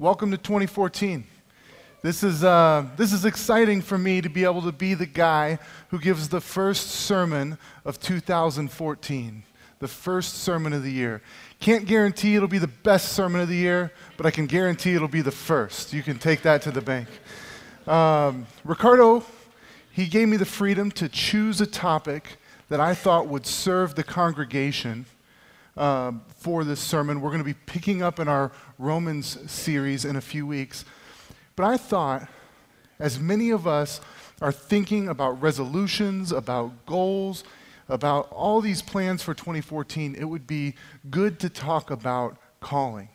[0.00, 1.24] Welcome to 2014.
[2.02, 5.60] This is, uh, this is exciting for me to be able to be the guy
[5.90, 9.44] who gives the first sermon of 2014,
[9.78, 11.22] the first sermon of the year.
[11.60, 15.06] Can't guarantee it'll be the best sermon of the year, but I can guarantee it'll
[15.06, 15.92] be the first.
[15.92, 17.06] You can take that to the bank.
[17.86, 19.22] Um, Ricardo,
[19.92, 22.38] he gave me the freedom to choose a topic
[22.68, 25.06] that I thought would serve the congregation
[25.76, 27.20] uh, for this sermon.
[27.20, 30.84] We're going to be picking up in our Romans series in a few weeks.
[31.56, 32.28] But I thought,
[32.98, 34.00] as many of us
[34.40, 37.44] are thinking about resolutions, about goals,
[37.88, 40.74] about all these plans for 2014, it would be
[41.10, 43.08] good to talk about calling.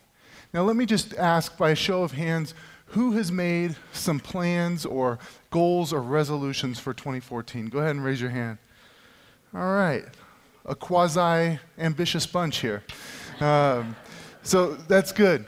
[0.54, 2.54] Now, let me just ask by a show of hands
[2.88, 5.20] who has made some plans or
[5.52, 7.68] goals or resolutions for 2014?
[7.68, 8.58] Go ahead and raise your hand.
[9.54, 10.06] All right
[10.66, 12.84] a quasi ambitious bunch here.
[13.40, 13.96] Um,
[14.44, 15.46] so that's good.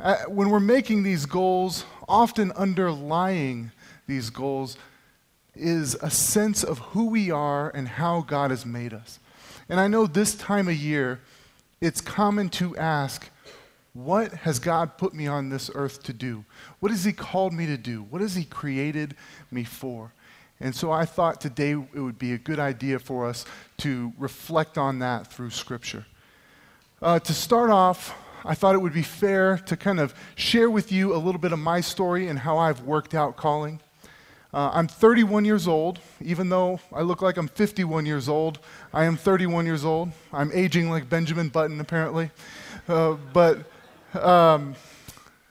[0.00, 3.72] Uh, when we're making these goals, often underlying
[4.06, 4.76] these goals
[5.54, 9.18] is a sense of who we are and how God has made us.
[9.68, 11.20] And I know this time of year,
[11.80, 13.28] it's common to ask,
[13.92, 16.44] what has God put me on this earth to do?
[16.78, 18.02] What has He called me to do?
[18.02, 19.16] What has He created
[19.50, 20.12] me for?
[20.60, 23.44] And so I thought today it would be a good idea for us
[23.78, 26.04] to reflect on that through Scripture.
[27.00, 28.14] Uh, to start off,
[28.44, 31.52] I thought it would be fair to kind of share with you a little bit
[31.52, 33.80] of my story and how I've worked out calling.
[34.52, 36.00] Uh, I'm 31 years old.
[36.20, 38.58] Even though I look like I'm 51 years old,
[38.92, 40.10] I am 31 years old.
[40.32, 42.30] I'm aging like Benjamin Button, apparently.
[42.88, 43.58] Uh, but
[44.14, 44.74] um,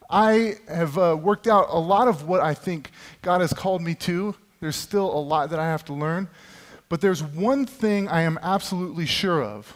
[0.10, 2.92] I have uh, worked out a lot of what I think
[3.22, 6.28] God has called me to there's still a lot that I have to learn.
[6.90, 9.76] But there's one thing I am absolutely sure of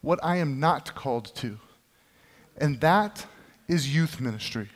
[0.00, 1.58] what I am not called to,
[2.56, 3.26] and that
[3.66, 4.68] is youth ministry.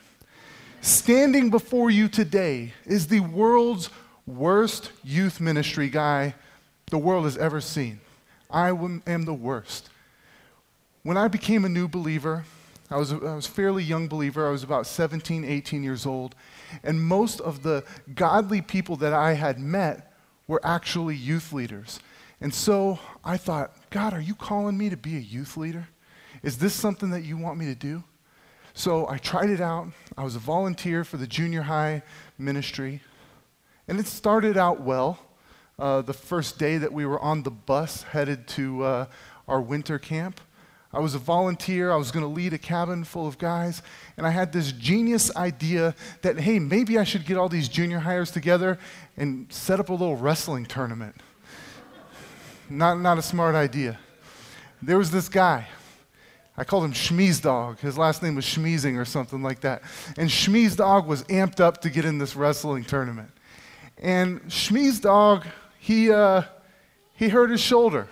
[0.81, 3.89] Standing before you today is the world's
[4.27, 6.35] worst youth ministry guy
[6.91, 8.01] the world has ever seen.
[8.51, 9.89] I am the worst.
[11.05, 12.45] When I became a new believer,
[12.91, 14.47] I was, a, I was a fairly young believer.
[14.47, 16.35] I was about 17, 18 years old.
[16.83, 17.85] And most of the
[18.15, 20.13] godly people that I had met
[20.47, 22.01] were actually youth leaders.
[22.41, 25.89] And so I thought, God, are you calling me to be a youth leader?
[26.43, 28.03] Is this something that you want me to do?
[28.75, 29.89] So I tried it out.
[30.17, 32.03] I was a volunteer for the junior high
[32.39, 33.01] ministry.
[33.87, 35.19] And it started out well.
[35.79, 39.07] Uh, the first day that we were on the bus headed to uh,
[39.49, 40.41] our winter camp,
[40.95, 41.91] I was a volunteer.
[41.91, 43.83] I was going to lead a cabin full of guys.
[44.17, 48.01] And I had this genius idea that, hey, maybe I should get all these junior
[48.01, 48.79] hires together
[49.17, 51.17] and set up a little wrestling tournament.
[52.69, 53.99] not, not a smart idea.
[54.83, 55.67] There was this guy.
[56.57, 57.79] I called him Schmeez Dog.
[57.79, 59.83] His last name was Schmeezing or something like that.
[60.19, 63.31] And Schmeez Dog was amped up to get in this wrestling tournament.
[63.97, 65.47] And Schmeez Dog,
[65.79, 66.43] he, uh,
[67.15, 68.09] he hurt his shoulder.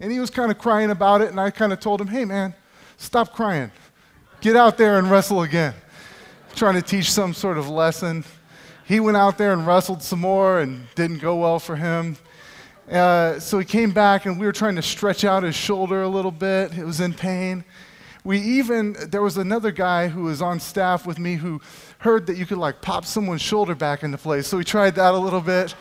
[0.00, 2.24] And he was kind of crying about it, and I kind of told him, hey,
[2.24, 2.54] man,
[2.96, 3.70] stop crying.
[4.40, 5.74] Get out there and wrestle again.
[6.54, 8.24] Trying to teach some sort of lesson.
[8.86, 12.16] He went out there and wrestled some more and didn't go well for him.
[12.90, 16.08] Uh, so he came back, and we were trying to stretch out his shoulder a
[16.08, 16.76] little bit.
[16.76, 17.62] It was in pain.
[18.24, 21.60] We even, there was another guy who was on staff with me who
[21.98, 24.46] heard that you could like pop someone's shoulder back into place.
[24.46, 25.74] So we tried that a little bit.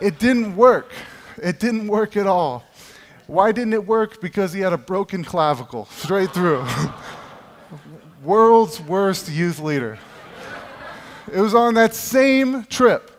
[0.00, 0.92] It didn't work.
[1.42, 2.64] It didn't work at all.
[3.26, 4.20] Why didn't it work?
[4.20, 6.66] Because he had a broken clavicle straight through.
[8.22, 9.98] World's worst youth leader.
[11.32, 13.10] It was on that same trip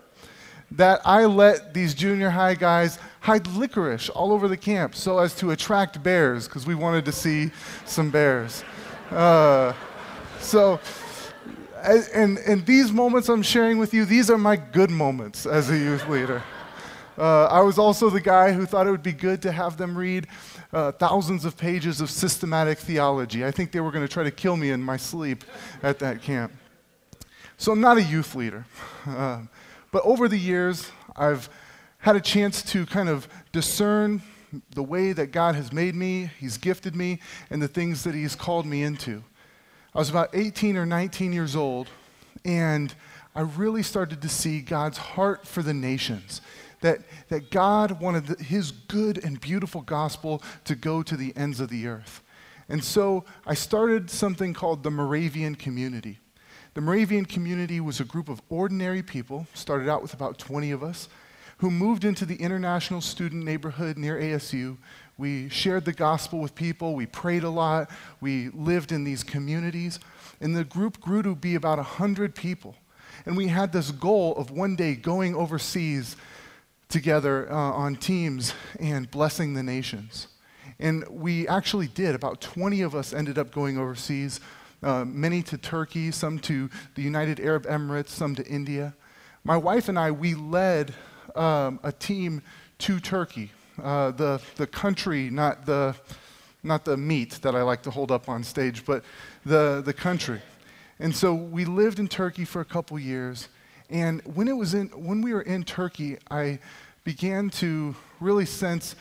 [0.72, 5.36] that I let these junior high guys hide licorice all over the camp so as
[5.36, 7.52] to attract bears because we wanted to see
[7.86, 8.64] some bears.
[9.10, 9.74] Uh,
[10.40, 10.80] so,
[12.14, 15.78] and, and these moments I'm sharing with you, these are my good moments as a
[15.78, 16.44] youth leader.
[17.18, 19.96] Uh, I was also the guy who thought it would be good to have them
[19.96, 20.28] read
[20.72, 23.46] uh, thousands of pages of systematic theology.
[23.46, 25.44] I think they were going to try to kill me in my sleep
[25.84, 26.52] at that camp.
[27.58, 28.66] So I'm not a youth leader.
[29.06, 29.42] Uh,
[29.92, 31.50] but over the years, I've
[32.00, 34.24] had a chance to kind of discern
[34.74, 37.20] the way that God has made me, He's gifted me,
[37.52, 39.24] and the things that He's called me into.
[39.94, 41.90] I was about 18 or 19 years old,
[42.44, 42.94] and
[43.36, 46.42] I really started to see God's heart for the nations
[46.84, 47.00] that,
[47.30, 51.70] that God wanted the, his good and beautiful gospel to go to the ends of
[51.70, 52.22] the earth.
[52.70, 56.20] And so I started something called the Moravian Community.
[56.74, 60.84] The Moravian Community was a group of ordinary people, started out with about 20 of
[60.84, 61.08] us,
[61.58, 64.78] who moved into the international student neighborhood near ASU.
[65.18, 66.96] We shared the gospel with people.
[66.96, 67.90] We prayed a lot.
[68.20, 70.00] We lived in these communities.
[70.42, 72.76] And the group grew to be about 100 people.
[73.26, 76.18] And we had this goal of one day going overseas
[76.94, 80.28] together uh, on teams and blessing the nations.
[80.80, 82.14] And we actually did.
[82.14, 84.40] About 20 of us ended up going overseas,
[84.84, 88.94] uh, many to Turkey, some to the United Arab Emirates, some to India.
[89.44, 90.94] My wife and I, we led
[91.36, 92.44] um, a team
[92.78, 93.52] to Turkey,
[93.82, 95.96] uh, the, the country, not the,
[96.62, 99.04] not the meat that I like to hold up on stage, but
[99.48, 100.42] the, the country.
[101.00, 103.50] And so we lived in Turkey for a couple years.
[103.94, 106.60] And when, it was in, when we were in Turkey, I
[107.06, 108.96] began to really sense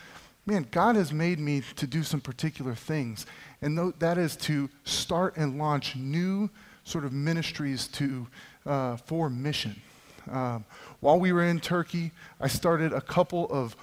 [0.45, 3.25] man, God has made me to do some particular things.
[3.61, 6.49] And that is to start and launch new
[6.83, 8.27] sort of ministries to,
[8.65, 9.81] uh, for mission.
[10.29, 10.65] Um,
[10.99, 12.11] while we were in Turkey,
[12.41, 13.75] I started a couple of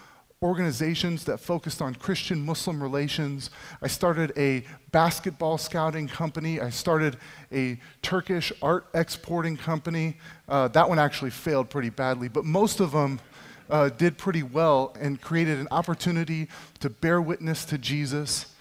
[0.43, 3.51] organizations that focused on Christian Muslim relations.
[3.83, 6.63] I started a basketball scouting company.
[6.63, 7.19] I started
[7.53, 10.17] a Turkish art exporting company.
[10.49, 13.21] Uh, that one actually failed pretty badly, but most of them
[13.69, 16.49] uh, did pretty well and created an opportunity
[16.79, 18.55] to bear witness to Jesus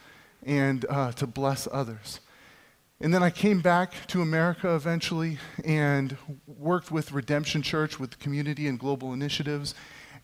[0.45, 2.19] and uh, to bless others.
[2.99, 8.67] And then I came back to America eventually and worked with Redemption Church with community
[8.67, 9.75] and global initiatives.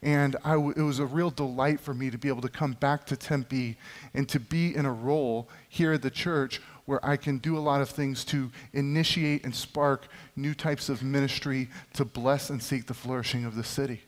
[0.05, 3.17] And it was a real delight for me to be able to come back to
[3.17, 3.75] Tempe
[4.13, 7.59] and to be in a role here at the church where I can do a
[7.59, 12.85] lot of things to initiate and spark new types of ministry to bless and seek
[12.85, 14.03] the flourishing of the city.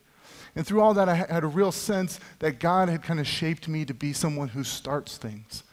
[0.56, 3.68] And through all that, I had a real sense that God had kind of shaped
[3.68, 5.64] me to be someone who starts things.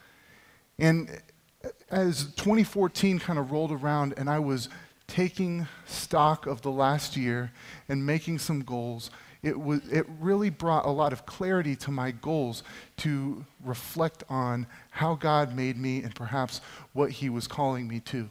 [0.79, 1.21] And
[1.63, 4.71] uh, as 2014 kind of rolled around and I was
[5.07, 7.53] taking stock of the last year
[7.91, 9.11] and making some goals,
[9.45, 12.63] it, was, it really brought a lot of clarity to my goals
[12.99, 16.63] to reflect on how God made me and perhaps
[16.95, 18.31] what He was calling me to.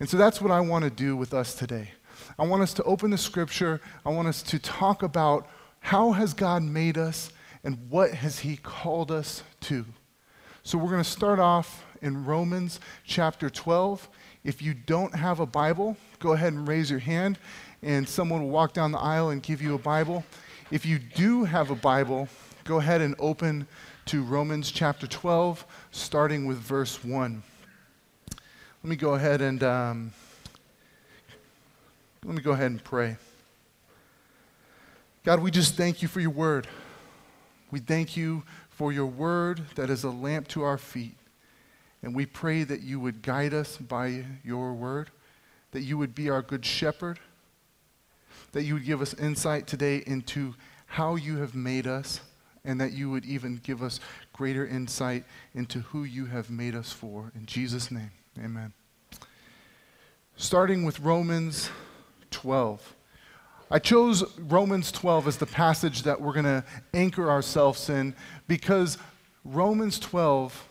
[0.00, 1.92] And so that's what I want to do with us today.
[2.38, 3.80] I want us to open the scripture.
[4.04, 5.48] I want us to talk about
[5.80, 7.30] how has God made us
[7.62, 9.84] and what has He called us to.
[10.64, 14.08] So we're going to start off in Romans chapter 12.
[14.44, 17.38] If you don't have a Bible, go ahead and raise your hand,
[17.82, 20.24] and someone will walk down the aisle and give you a Bible.
[20.70, 22.28] If you do have a Bible,
[22.64, 23.66] go ahead and open
[24.06, 27.42] to Romans chapter 12, starting with verse 1.
[28.82, 30.12] Let me go ahead and um,
[32.24, 33.16] let me go ahead and pray.
[35.24, 36.66] God, we just thank you for your word.
[37.70, 41.16] We thank you for your word that is a lamp to our feet
[42.02, 45.10] and we pray that you would guide us by your word,
[45.72, 47.18] that you would be our good shepherd,
[48.52, 50.54] that you would give us insight today into
[50.86, 52.20] how you have made us,
[52.64, 54.00] and that you would even give us
[54.32, 55.24] greater insight
[55.54, 57.32] into who you have made us for.
[57.34, 58.72] In Jesus' name, amen.
[60.36, 61.70] Starting with Romans
[62.30, 62.94] 12.
[63.70, 66.64] I chose Romans 12 as the passage that we're going to
[66.94, 68.14] anchor ourselves in
[68.46, 68.96] because
[69.44, 70.67] Romans 12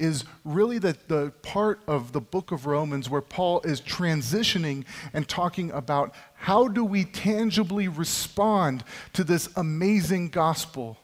[0.00, 5.28] is really the, the part of the book of Romans where Paul is transitioning and
[5.28, 8.82] talking about how do we tangibly respond
[9.12, 10.98] to this amazing gospel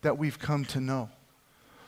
[0.00, 1.10] that we've come to know.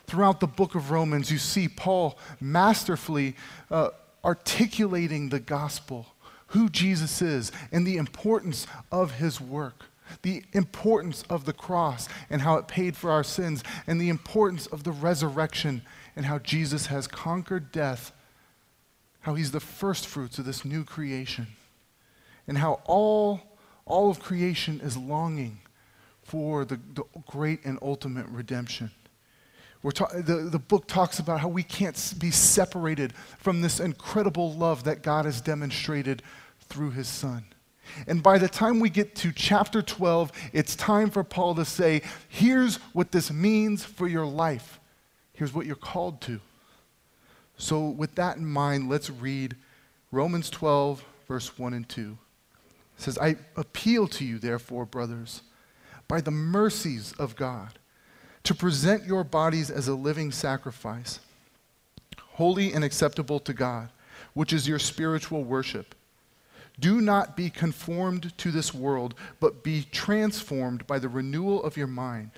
[0.07, 3.35] Throughout the book of Romans, you see Paul masterfully
[3.71, 3.89] uh,
[4.23, 6.05] articulating the gospel,
[6.47, 9.85] who Jesus is, and the importance of his work
[10.21, 14.67] the importance of the cross and how it paid for our sins, and the importance
[14.67, 15.81] of the resurrection
[16.15, 18.11] and how Jesus has conquered death,
[19.21, 21.47] how he's the first fruits of this new creation,
[22.47, 23.41] and how all,
[23.85, 25.59] all of creation is longing
[26.23, 28.91] for the, the great and ultimate redemption.
[29.93, 34.83] Ta- the, the book talks about how we can't be separated from this incredible love
[34.85, 36.23] that God has demonstrated
[36.61, 37.45] through his Son.
[38.07, 42.01] And by the time we get to chapter 12, it's time for Paul to say,
[42.27, 44.79] here's what this means for your life.
[45.35, 46.39] Here's what you're called to.
[47.57, 49.55] So, with that in mind, let's read
[50.11, 52.17] Romans 12, verse 1 and 2.
[52.97, 55.41] It says, I appeal to you, therefore, brothers,
[56.07, 57.79] by the mercies of God,
[58.43, 61.19] to present your bodies as a living sacrifice,
[62.33, 63.89] holy and acceptable to God,
[64.33, 65.95] which is your spiritual worship.
[66.79, 71.87] Do not be conformed to this world, but be transformed by the renewal of your
[71.87, 72.31] mind,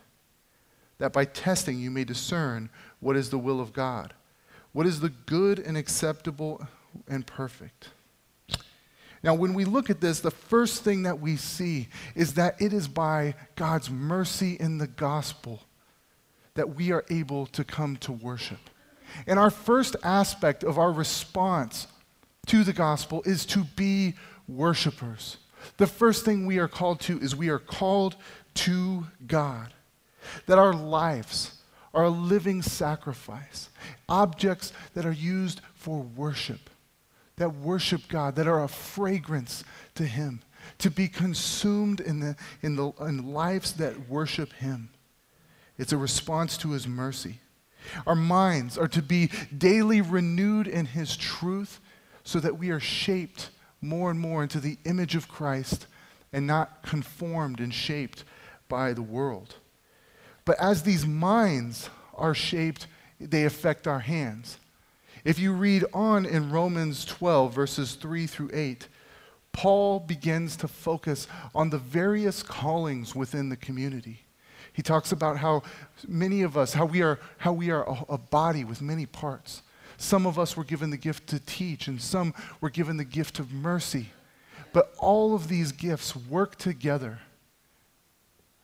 [0.99, 4.13] that by testing you may discern what is the will of God,
[4.73, 6.65] what is the good and acceptable
[7.07, 7.89] and perfect.
[9.23, 12.71] Now, when we look at this, the first thing that we see is that it
[12.71, 15.61] is by God's mercy in the gospel
[16.53, 18.59] that we are able to come to worship.
[19.25, 21.87] And our first aspect of our response
[22.47, 24.15] to the gospel is to be
[24.47, 25.37] worshipers.
[25.77, 28.15] The first thing we are called to is we are called
[28.55, 29.73] to God.
[30.45, 31.56] That our lives
[31.97, 33.69] are a living sacrifice,
[34.07, 36.69] objects that are used for worship,
[37.37, 39.63] that worship God, that are a fragrance
[39.95, 40.43] to Him,
[40.77, 44.89] to be consumed in, the, in, the, in lives that worship Him.
[45.79, 47.39] It's a response to His mercy.
[48.05, 51.79] Our minds are to be daily renewed in His truth
[52.23, 53.49] so that we are shaped
[53.81, 55.87] more and more into the image of Christ
[56.31, 58.23] and not conformed and shaped
[58.69, 59.55] by the world.
[60.47, 62.87] But as these minds are shaped,
[63.19, 64.59] they affect our hands.
[65.25, 68.87] If you read on in Romans 12, verses 3 through 8,
[69.51, 74.21] Paul begins to focus on the various callings within the community.
[74.71, 75.63] He talks about how
[76.07, 79.63] many of us, how we are, how we are a, a body with many parts.
[79.97, 83.39] Some of us were given the gift to teach, and some were given the gift
[83.39, 84.11] of mercy.
[84.71, 87.19] But all of these gifts work together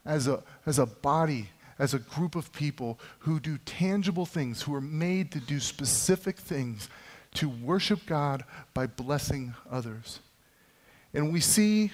[0.06, 4.74] as a, as a body, as a group of people who do tangible things, who
[4.74, 6.88] are made to do specific things
[7.34, 10.20] to worship God by blessing others.
[11.12, 11.90] And we see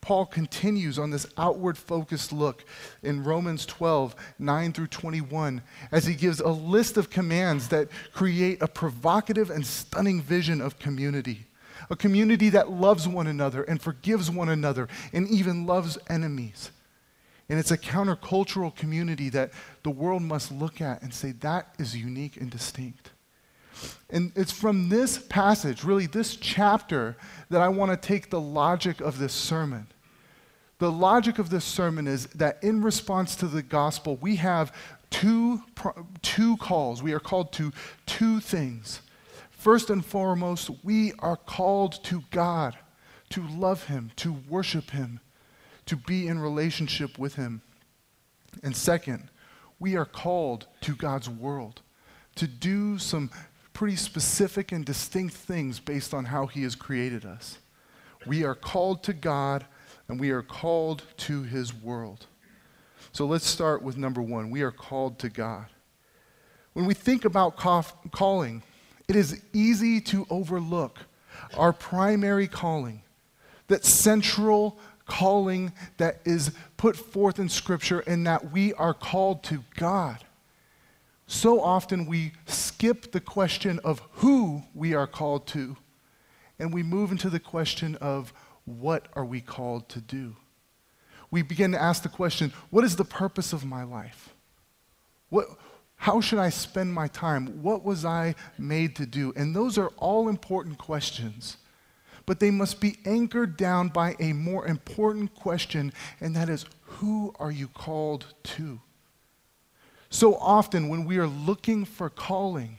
[0.00, 2.64] Paul continues on this outward focused look
[3.02, 5.62] in Romans 12, 9 through 21,
[5.92, 10.78] as he gives a list of commands that create a provocative and stunning vision of
[10.78, 11.46] community.
[11.90, 16.70] A community that loves one another and forgives one another and even loves enemies.
[17.50, 19.50] And it's a countercultural community that
[19.82, 23.10] the world must look at and say, that is unique and distinct.
[24.08, 27.16] And it's from this passage, really this chapter,
[27.48, 29.88] that I want to take the logic of this sermon.
[30.78, 34.72] The logic of this sermon is that in response to the gospel, we have
[35.10, 35.62] two,
[36.22, 37.02] two calls.
[37.02, 37.72] We are called to
[38.06, 39.00] two things.
[39.50, 42.78] First and foremost, we are called to God,
[43.30, 45.18] to love Him, to worship Him,
[45.90, 47.62] to be in relationship with Him.
[48.62, 49.28] And second,
[49.80, 51.80] we are called to God's world,
[52.36, 53.28] to do some
[53.72, 57.58] pretty specific and distinct things based on how He has created us.
[58.24, 59.66] We are called to God
[60.06, 62.26] and we are called to His world.
[63.10, 64.48] So let's start with number one.
[64.48, 65.66] We are called to God.
[66.72, 68.62] When we think about calling,
[69.08, 71.00] it is easy to overlook
[71.56, 73.02] our primary calling,
[73.66, 74.78] that central
[75.10, 80.24] calling that is put forth in Scripture, and that we are called to God.
[81.26, 85.76] So often we skip the question of who we are called to,
[86.58, 88.32] and we move into the question of
[88.64, 90.36] what are we called to do.
[91.30, 94.30] We begin to ask the question what is the purpose of my life?
[95.28, 95.46] What,
[95.96, 97.62] how should I spend my time?
[97.62, 99.32] What was I made to do?
[99.36, 101.56] And those are all important questions.
[102.30, 107.34] But they must be anchored down by a more important question, and that is who
[107.40, 108.78] are you called to?
[110.10, 112.78] So often, when we are looking for calling,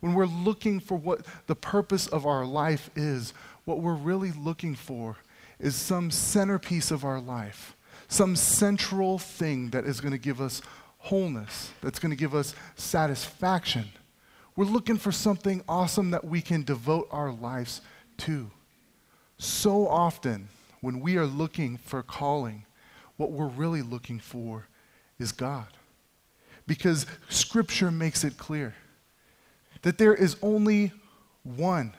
[0.00, 3.34] when we're looking for what the purpose of our life is,
[3.66, 5.18] what we're really looking for
[5.60, 7.76] is some centerpiece of our life,
[8.08, 10.62] some central thing that is going to give us
[10.96, 13.90] wholeness, that's going to give us satisfaction.
[14.56, 17.82] We're looking for something awesome that we can devote our lives
[18.20, 18.50] to.
[19.38, 20.48] So often,
[20.80, 22.64] when we are looking for calling,
[23.16, 24.66] what we're really looking for
[25.18, 25.68] is God
[26.68, 28.74] because Scripture makes it clear
[29.82, 30.92] that there is only
[31.42, 31.94] one,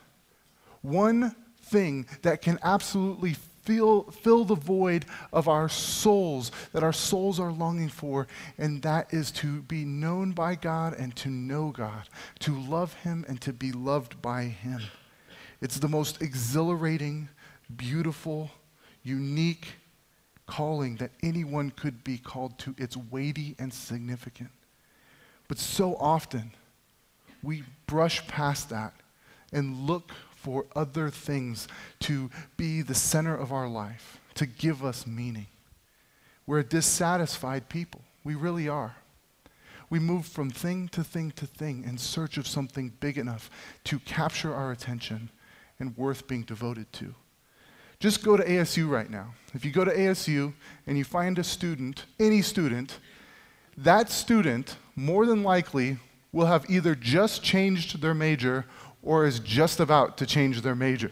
[0.81, 7.39] one thing that can absolutely fill, fill the void of our souls, that our souls
[7.39, 8.27] are longing for,
[8.57, 12.07] and that is to be known by God and to know God,
[12.39, 14.81] to love Him and to be loved by Him.
[15.61, 17.29] It's the most exhilarating,
[17.75, 18.51] beautiful,
[19.03, 19.67] unique
[20.45, 22.75] calling that anyone could be called to.
[22.77, 24.49] It's weighty and significant.
[25.47, 26.51] But so often,
[27.43, 28.93] we brush past that
[29.51, 31.67] and look for other things
[31.99, 35.47] to be the center of our life, to give us meaning.
[36.47, 38.01] We're a dissatisfied people.
[38.23, 38.95] We really are.
[39.89, 43.49] We move from thing to thing to thing in search of something big enough
[43.85, 45.29] to capture our attention
[45.79, 47.13] and worth being devoted to.
[47.99, 49.33] Just go to ASU right now.
[49.53, 50.53] If you go to ASU
[50.87, 52.99] and you find a student, any student,
[53.77, 55.97] that student more than likely
[56.31, 58.65] will have either just changed their major
[59.01, 61.11] or is just about to change their major.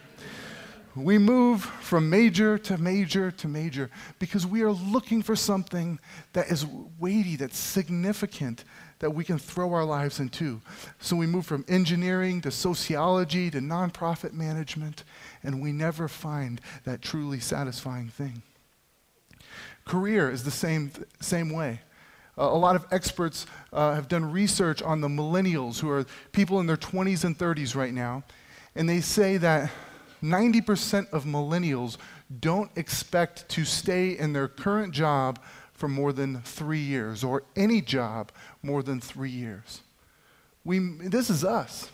[1.04, 6.00] We move from major to major to major because we are looking for something
[6.34, 6.66] that is
[6.98, 8.64] weighty, that's significant,
[9.00, 10.60] that we can throw our lives into.
[11.00, 15.04] So we move from engineering to sociology to nonprofit management,
[15.44, 18.42] and we never find that truly satisfying thing.
[19.86, 21.82] Career is the same, same way.
[22.38, 26.60] Uh, a lot of experts uh, have done research on the millennials, who are people
[26.60, 28.24] in their 20s and 30s right now,
[28.76, 29.72] and they say that
[30.22, 31.98] 90% of millennials
[32.40, 35.40] don't expect to stay in their current job
[35.74, 38.32] for more than three years, or any job
[38.64, 39.82] more than three years.
[40.66, 41.90] We, this is us.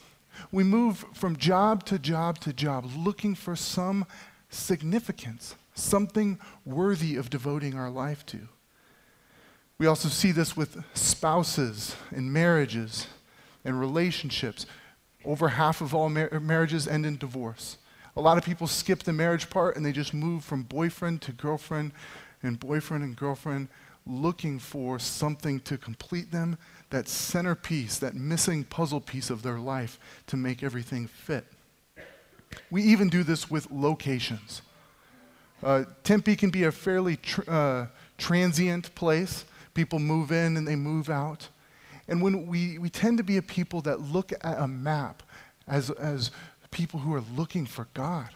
[0.51, 4.05] We move from job to job to job looking for some
[4.49, 8.47] significance, something worthy of devoting our life to.
[9.77, 13.07] We also see this with spouses and marriages
[13.65, 14.65] and relationships.
[15.25, 17.77] Over half of all mar- marriages end in divorce.
[18.15, 21.31] A lot of people skip the marriage part and they just move from boyfriend to
[21.31, 21.91] girlfriend
[22.43, 23.69] and boyfriend and girlfriend
[24.05, 26.57] looking for something to complete them,
[26.89, 31.45] that centerpiece, that missing puzzle piece of their life to make everything fit.
[32.69, 34.61] We even do this with locations.
[35.63, 39.45] Uh, Tempe can be a fairly tr- uh, transient place.
[39.73, 41.47] People move in and they move out.
[42.07, 45.23] And when we, we tend to be a people that look at a map
[45.67, 46.31] as, as
[46.73, 48.29] people who are looking for God.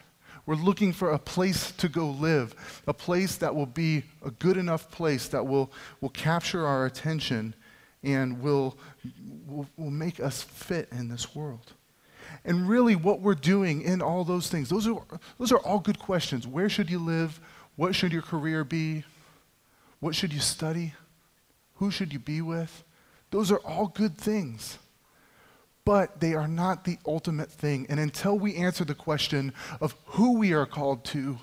[0.46, 2.56] We're looking for a place to go live,
[2.88, 7.53] a place that will be a good enough place that will, will capture our attention
[8.01, 8.77] and will,
[9.46, 11.74] will, will make us fit in this world.
[12.46, 15.01] And really, what we're doing in all those things, those are,
[15.38, 16.48] those are all good questions.
[16.48, 17.41] Where should you live?
[17.75, 19.03] What should your career be?
[20.00, 20.94] What should you study?
[21.75, 22.86] Who should you be with?
[23.32, 24.77] Those are all good things
[25.88, 27.86] but they are not the ultimate thing.
[27.88, 31.38] And until we answer the question of who we are called to,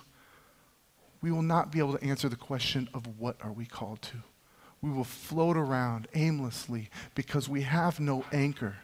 [1.22, 4.18] we will not be able to answer the question of what are we called to.
[4.82, 8.76] We will float around aimlessly because we have no anchor.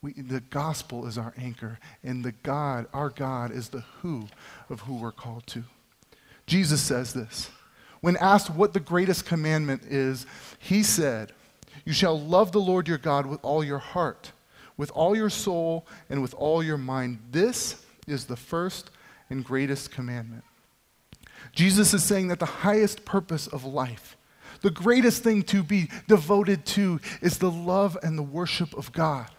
[0.00, 4.28] We, the gospel is our anchor, and the God, our God, is the who
[4.70, 5.64] of who we're called to.
[6.46, 7.50] Jesus says this.
[8.00, 10.24] When asked what the greatest commandment is,
[10.58, 11.32] he said,
[11.84, 14.32] You shall love the Lord your God with all your heart
[14.76, 17.18] with all your soul and with all your mind.
[17.30, 18.90] This is the first
[19.30, 20.44] and greatest commandment.
[21.52, 24.16] Jesus is saying that the highest purpose of life,
[24.62, 29.30] the greatest thing to be devoted to, is the love and the worship of God.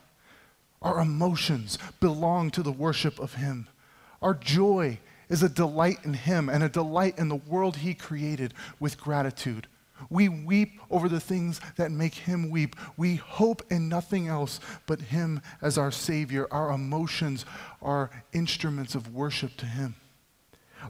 [0.82, 3.68] Our emotions belong to the worship of Him.
[4.22, 8.54] Our joy is a delight in Him and a delight in the world He created
[8.80, 9.68] with gratitude.
[10.10, 12.76] We weep over the things that make him weep.
[12.98, 16.48] We hope in nothing else but him as our Savior.
[16.52, 17.46] Our emotions
[17.82, 19.96] are instruments of worship to him.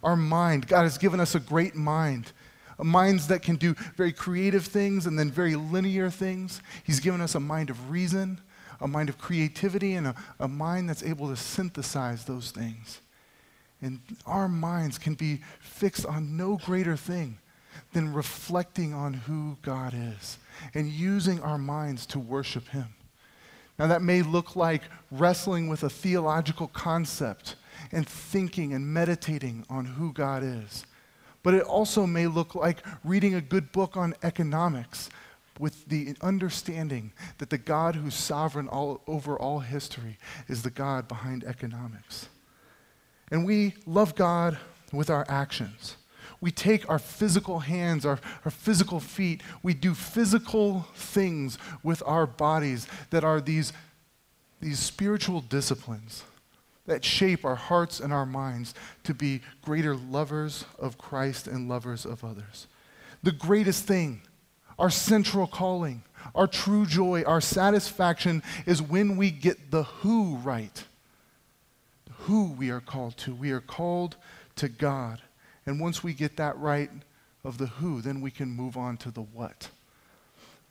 [0.04, 2.34] Our mind, God has given us a great mind,
[2.78, 6.62] a minds that can do very creative things and then very linear things.
[6.84, 8.42] He's given us a mind of reason,
[8.82, 13.00] a mind of creativity, and a, a mind that's able to synthesize those things.
[13.82, 17.38] And our minds can be fixed on no greater thing
[17.96, 20.38] than reflecting on who God is
[20.74, 22.94] and using our minds to worship Him.
[23.80, 24.82] Now, that may look like
[25.12, 27.56] wrestling with a theological concept
[27.94, 30.86] and thinking and meditating on who God is.
[31.42, 35.10] But it also may look like reading a good book on economics
[35.58, 40.18] with the understanding that the God who's sovereign all, over all history
[40.50, 42.28] is the God behind economics.
[43.32, 44.58] And we love God
[44.92, 45.96] with our actions.
[46.46, 52.28] We take our physical hands, our, our physical feet, we do physical things with our
[52.28, 53.74] bodies that are these,
[54.62, 56.24] these spiritual disciplines
[56.86, 62.06] that shape our hearts and our minds to be greater lovers of Christ and lovers
[62.06, 62.68] of others.
[63.24, 64.22] The greatest thing,
[64.78, 66.04] our central calling,
[66.36, 70.84] our true joy, our satisfaction is when we get the who right.
[72.20, 73.34] Who we are called to.
[73.34, 74.16] We are called
[74.58, 75.24] to God.
[75.66, 76.90] And once we get that right
[77.44, 79.70] of the who, then we can move on to the what.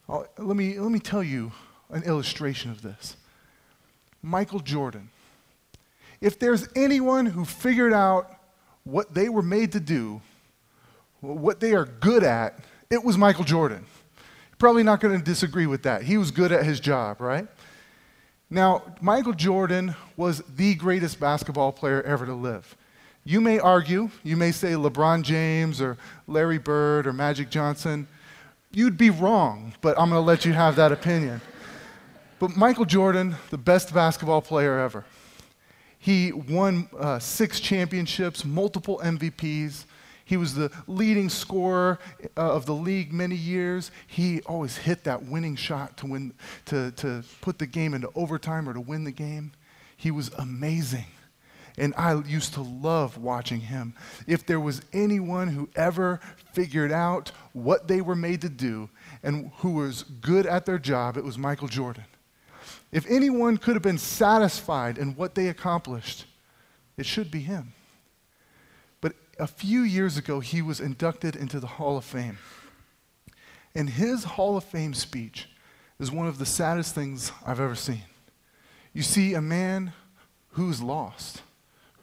[0.09, 1.53] Let, me, let me tell you
[1.91, 3.17] an illustration of this.
[4.23, 5.11] Michael Jordan.
[6.21, 8.31] If there's anyone who figured out
[8.85, 10.21] what they were made to do,
[11.21, 12.59] what they are good at,
[12.91, 13.85] it was Michael Jordan.
[14.59, 16.03] Probably not going to disagree with that.
[16.03, 17.47] He was good at his job, right?
[18.49, 22.77] Now, Michael Jordan was the greatest basketball player ever to live.
[23.27, 28.07] You may argue, you may say LeBron James or Larry Bird or Magic Johnson.
[28.71, 31.41] You'd be wrong, but I'm going to let you have that opinion.
[32.39, 35.07] But Michael Jordan, the best basketball player ever,
[35.99, 39.87] He won uh, six championships, multiple MVPs.
[40.27, 41.99] He was the leading scorer
[42.37, 43.91] uh, of the league many years.
[44.07, 46.35] He always hit that winning shot to, win,
[46.67, 49.53] to, to put the game into overtime or to win the game.
[49.97, 51.07] He was amazing.
[51.77, 53.95] And I used to love watching him.
[54.27, 56.21] If there was anyone who ever
[56.53, 58.89] figured out what they were made to do
[59.23, 62.05] and who was good at their job, it was Michael Jordan.
[62.93, 66.27] If anyone could have been satisfied in what they accomplished,
[66.97, 67.73] it should be him
[69.01, 72.39] But a few years ago, he was inducted into the Hall of Fame.
[73.75, 75.49] And his Hall of Fame speech
[75.99, 78.03] is one of the saddest things I've ever seen.
[78.93, 79.93] You see a man
[80.51, 81.43] who's lost,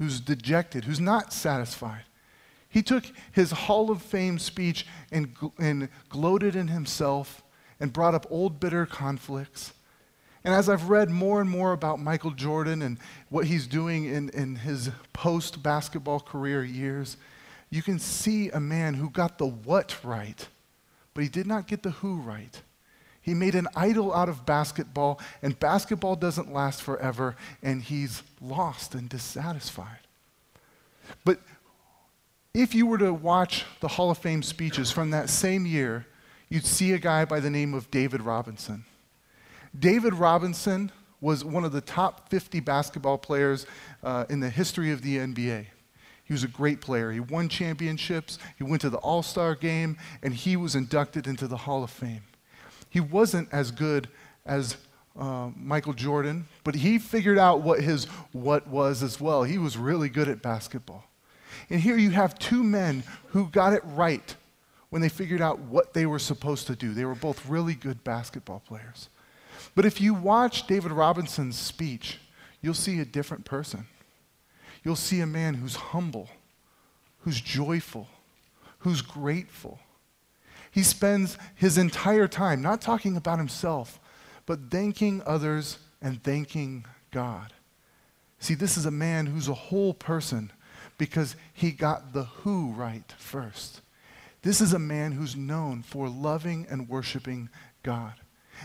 [0.02, 2.02] who's dejected, who's not satisfied.
[2.68, 7.44] He took his Hall of Fame speech and, and gloated in himself
[7.80, 9.74] and brought up old bitter conflicts.
[10.44, 12.98] And as I've read more and more about Michael Jordan and
[13.30, 17.16] what he's doing in, in his post basketball career years,
[17.70, 20.48] you can see a man who got the what right,
[21.14, 22.60] but he did not get the who right.
[23.22, 28.96] He made an idol out of basketball, and basketball doesn't last forever, and he's lost
[28.96, 30.00] and dissatisfied.
[31.24, 31.40] But
[32.54, 36.08] if you were to watch the Hall of Fame speeches from that same year,
[36.50, 38.86] you'd see a guy by the name of David Robinson.
[39.78, 43.68] David Robinson was one of the top 50 basketball players
[44.04, 45.68] uh, in the history of the NBA.
[46.24, 47.12] He was a great player.
[47.12, 51.48] He won championships, he went to the All Star game, and he was inducted into
[51.48, 52.24] the Hall of Fame.
[52.91, 54.10] He wasn't as good
[54.45, 54.77] as
[55.17, 59.43] uh, Michael Jordan, but he figured out what his what was as well.
[59.43, 61.06] He was really good at basketball.
[61.69, 64.36] And here you have two men who got it right
[64.89, 66.93] when they figured out what they were supposed to do.
[66.93, 69.08] They were both really good basketball players.
[69.73, 72.19] But if you watch David Robinson's speech,
[72.62, 73.88] you'll see a different person.
[74.84, 76.30] You'll see a man who's humble,
[77.21, 78.10] who's joyful,
[78.80, 79.80] who's grateful.
[80.72, 84.00] He spends his entire time not talking about himself,
[84.46, 87.54] but thanking others and thanking God.
[88.40, 90.52] See, this is a man who's a whole person
[90.98, 93.82] because he got the who right first.
[94.42, 97.50] This is a man who's known for loving and worshiping
[97.84, 98.14] God.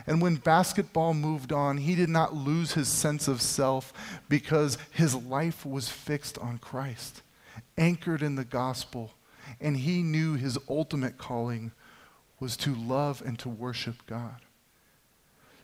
[0.07, 3.93] And when basketball moved on, he did not lose his sense of self
[4.29, 7.23] because his life was fixed on Christ,
[7.79, 9.13] anchored in the gospel,
[9.61, 11.73] and he knew his ultimate calling
[12.41, 14.37] was to love and to worship God.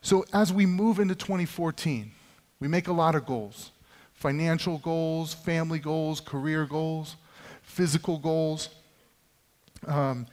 [0.00, 2.10] So as we move into 2014,
[2.60, 3.70] we make a lot of goals
[4.14, 7.16] financial goals, family goals, career goals,
[7.62, 8.68] physical goals.
[9.84, 10.28] Um,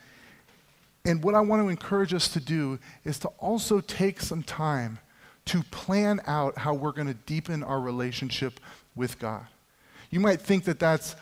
[1.06, 5.00] and what I want to encourage us to do is to also take some time
[5.46, 8.60] to plan out how we're going to deepen our relationship
[8.96, 9.48] with God.
[10.12, 11.16] You might think that that's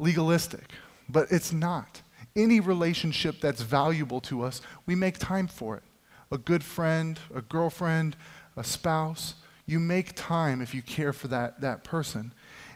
[0.00, 0.72] legalistic,
[1.08, 2.02] but it's not.
[2.38, 5.82] Any relationship that's valuable to us, we make time for it.
[6.30, 8.16] A good friend, a girlfriend,
[8.56, 9.34] a spouse,
[9.66, 12.32] you make time if you care for that, that person.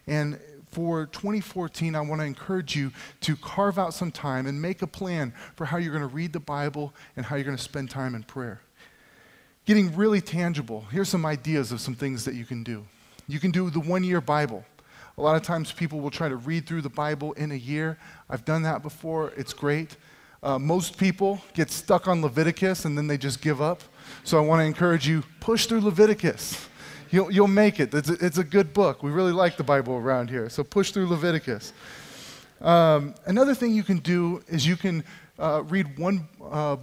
[0.06, 0.38] And
[0.72, 4.86] for 2014, I want to encourage you to carve out some time and make a
[4.86, 7.88] plan for how you're going to read the Bible and how you're going to spend
[7.88, 8.60] time in prayer.
[9.64, 12.84] Getting really tangible, here's some ideas of some things that you can do.
[13.28, 14.64] You can do the one year Bible.
[15.18, 17.98] A lot of times people will try to read through the Bible in a year.
[18.30, 19.96] I've done that before, it's great.
[20.42, 23.82] Uh, most people get stuck on Leviticus and then they just give up.
[24.24, 26.68] So I want to encourage you push through Leviticus.
[27.10, 27.92] You'll, you'll make it.
[27.94, 29.02] It's a, it's a good book.
[29.02, 30.48] We really like the Bible around here.
[30.48, 31.72] So push through Leviticus.
[32.60, 35.04] Um, another thing you can do is you can
[35.38, 36.76] uh, read one, uh,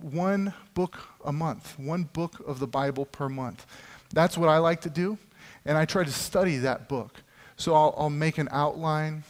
[0.00, 3.66] one book a month, one book of the Bible per month.
[4.12, 5.18] That's what I like to do,
[5.64, 7.22] and I try to study that book.
[7.56, 9.24] So I'll, I'll make an outline,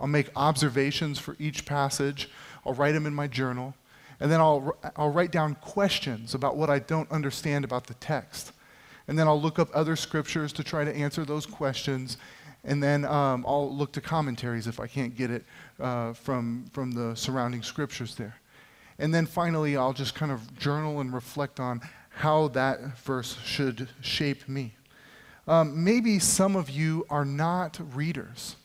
[0.00, 2.30] I'll make observations for each passage,
[2.64, 3.74] I'll write them in my journal,
[4.20, 8.52] and then I'll, I'll write down questions about what I don't understand about the text
[9.08, 12.16] and then I'll look up other scriptures to try to answer those questions.
[12.64, 15.44] And then um, I'll look to commentaries if I can't get it
[15.80, 18.36] uh, from, from the surrounding scriptures there.
[18.98, 23.88] And then finally, I'll just kind of journal and reflect on how that verse should
[24.00, 24.74] shape me.
[25.46, 28.56] Um, maybe some of you are not readers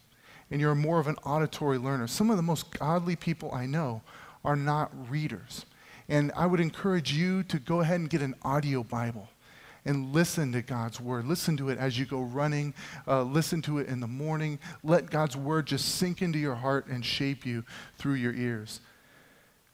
[0.52, 2.08] and you're more of an auditory learner.
[2.08, 4.02] Some of the most godly people I know
[4.46, 5.66] are not readers.
[6.08, 9.28] And I would encourage you to go ahead and get an audio Bible
[9.84, 11.26] and listen to God's word.
[11.26, 12.74] Listen to it as you go running.
[13.08, 14.60] Uh, listen to it in the morning.
[14.84, 17.64] Let God's word just sink into your heart and shape you
[17.98, 18.80] through your ears.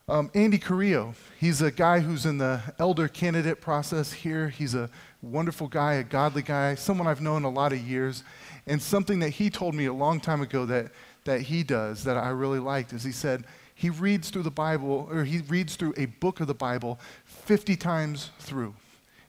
[0.08, 4.50] Um, Andy Carrillo, he's a guy who's in the elder candidate process here.
[4.50, 4.90] He's a
[5.24, 8.24] wonderful guy, a godly guy, someone I've known a lot of years.
[8.68, 10.92] And something that he told me a long time ago that,
[11.24, 15.10] that he does that I really liked is he said he reads through the Bible,
[15.12, 18.76] or he reads through a book of the Bible 50 times through.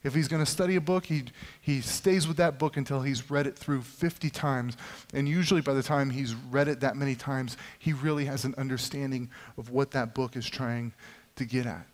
[0.02, 1.24] If he's going to study a book, he,
[1.62, 4.76] he stays with that book until he's read it through 50 times.
[5.14, 8.54] And usually, by the time he's read it that many times, he really has an
[8.58, 10.92] understanding of what that book is trying
[11.36, 11.86] to get at.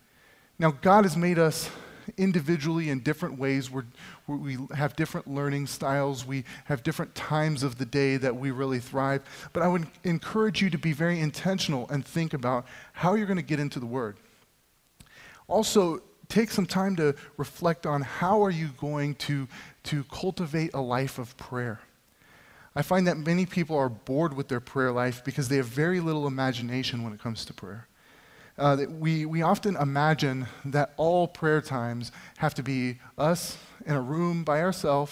[0.59, 1.69] Now, God has made us
[2.17, 3.69] individually in different ways.
[3.69, 3.85] We're,
[4.27, 6.25] we have different learning styles.
[6.25, 9.21] We have different times of the day that we really thrive.
[9.53, 13.37] But I would encourage you to be very intentional and think about how you're going
[13.37, 14.17] to get into the Word.
[15.47, 19.47] Also, take some time to reflect on how are you going to,
[19.83, 21.81] to cultivate a life of prayer.
[22.75, 25.99] I find that many people are bored with their prayer life because they have very
[25.99, 27.87] little imagination when it comes to prayer.
[28.61, 33.99] Uh, we, we often imagine that all prayer times have to be us in a
[33.99, 35.11] room by ourselves,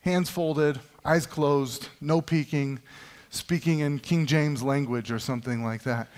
[0.00, 2.80] hands folded, eyes closed, no peeking,
[3.30, 6.08] speaking in King James language or something like that.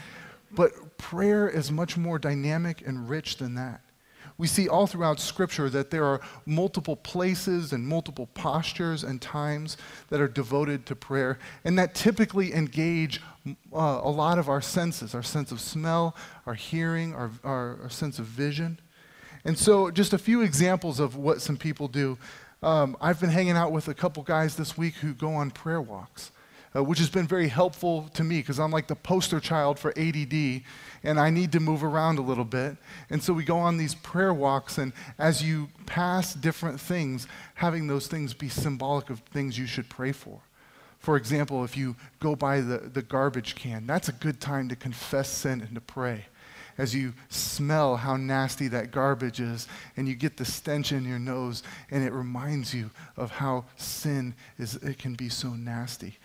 [0.51, 3.83] But prayer is much more dynamic and rich than that.
[4.39, 9.77] We see all throughout Scripture that there are multiple places and multiple postures and times
[10.09, 13.21] that are devoted to prayer, and that typically engage
[13.73, 16.15] uh, a lot of our senses our sense of smell,
[16.47, 18.81] our hearing, our, our, our, sense of vision.
[19.45, 22.19] And so, just a few examples of what some people do.
[22.63, 25.81] Um, I've been hanging out with a couple guys this week who go on prayer
[25.81, 26.33] walks
[26.77, 29.91] uh, which has been very helpful to me because I'm like the poster child for
[29.99, 30.63] ADD
[31.03, 32.77] and I need to move around a little bit.
[33.11, 37.87] And so we go on these prayer walks, and as you pass different things, having
[37.87, 40.41] those things be symbolic of things you should pray for.
[41.09, 44.77] For example, if you go by the, the garbage can, that's a good time to
[44.77, 46.27] confess sin and to pray.
[46.77, 49.67] As you smell how nasty that garbage is,
[49.97, 54.35] and you get the stench in your nose, and it reminds you of how sin
[54.59, 56.19] is, it can be so nasty.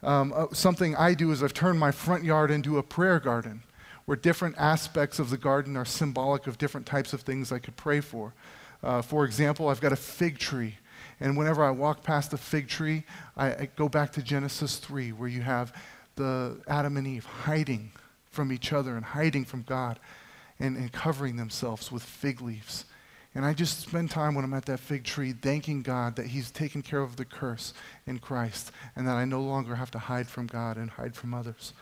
[0.00, 3.64] Um, uh, something I do is I've turned my front yard into a prayer garden
[4.04, 7.76] where different aspects of the garden are symbolic of different types of things I could
[7.76, 8.32] pray for.
[8.80, 10.76] Uh, for example, I've got a fig tree.
[11.24, 13.02] And whenever I walk past a fig tree,
[13.34, 15.74] I, I go back to Genesis 3, where you have
[16.16, 17.92] the Adam and Eve hiding
[18.30, 19.98] from each other and hiding from God
[20.60, 22.84] and, and covering themselves with fig leaves.
[23.34, 26.50] And I just spend time when I'm at that fig tree thanking God that He's
[26.50, 27.72] taken care of the curse
[28.06, 31.32] in Christ and that I no longer have to hide from God and hide from
[31.32, 31.72] others.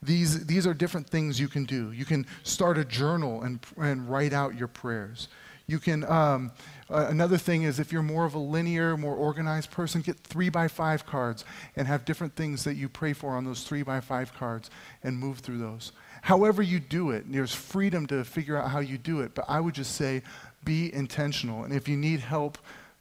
[0.00, 1.90] These, these are different things you can do.
[1.90, 5.26] You can start a journal and, and write out your prayers.
[5.68, 6.50] You can, um,
[6.88, 10.48] uh, another thing is if you're more of a linear, more organized person, get three
[10.48, 11.44] by five cards
[11.76, 14.70] and have different things that you pray for on those three by five cards
[15.02, 15.92] and move through those.
[16.22, 19.60] However, you do it, there's freedom to figure out how you do it, but I
[19.60, 20.22] would just say
[20.64, 21.64] be intentional.
[21.64, 22.56] And if you need help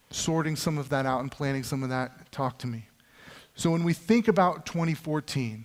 [0.10, 2.86] sorting some of that out and planning some of that, talk to me.
[3.56, 5.64] So when we think about 2014,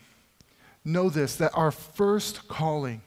[0.84, 3.02] know this that our first calling,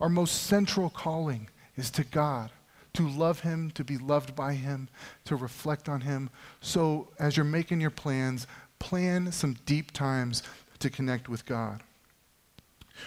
[0.00, 2.50] our most central calling, is to God,
[2.94, 4.88] to love Him, to be loved by Him,
[5.24, 6.30] to reflect on Him.
[6.60, 8.46] So as you're making your plans,
[8.78, 10.42] plan some deep times
[10.80, 11.82] to connect with God.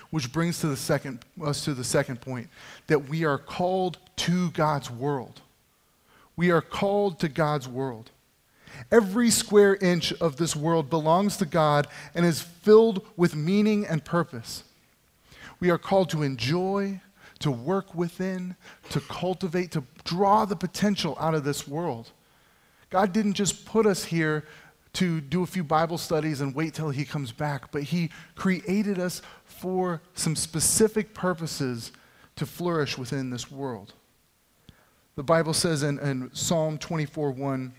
[0.10, 2.50] Which brings to the second, us to the second point
[2.88, 5.42] that we are called to God's world.
[6.36, 8.10] We are called to God's world.
[8.92, 14.04] Every square inch of this world belongs to God and is filled with meaning and
[14.04, 14.64] purpose.
[15.60, 17.02] We are called to enjoy,
[17.44, 18.56] to work within,
[18.90, 22.10] to cultivate, to draw the potential out of this world.
[22.90, 24.46] God didn't just put us here
[24.94, 28.98] to do a few Bible studies and wait till He comes back, but He created
[28.98, 31.92] us for some specific purposes
[32.38, 33.92] to flourish within this world.
[35.18, 37.74] The Bible says in, in Psalm 24 1,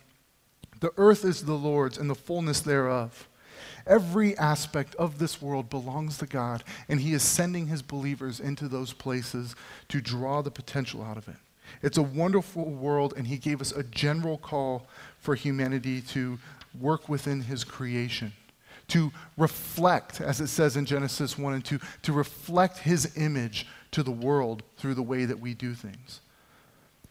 [0.81, 3.27] the earth is the Lord's and the fullness thereof.
[3.87, 8.69] Every aspect of this world belongs to God, and He is sending His believers into
[8.69, 9.55] those places
[9.89, 11.37] to draw the potential out of it.
[11.83, 14.87] It's a wonderful world, and He gave us a general call
[15.19, 16.39] for humanity to
[16.79, 18.33] work within His creation,
[18.89, 24.03] to reflect, as it says in Genesis 1 and 2, to reflect His image to
[24.03, 26.21] the world through the way that we do things.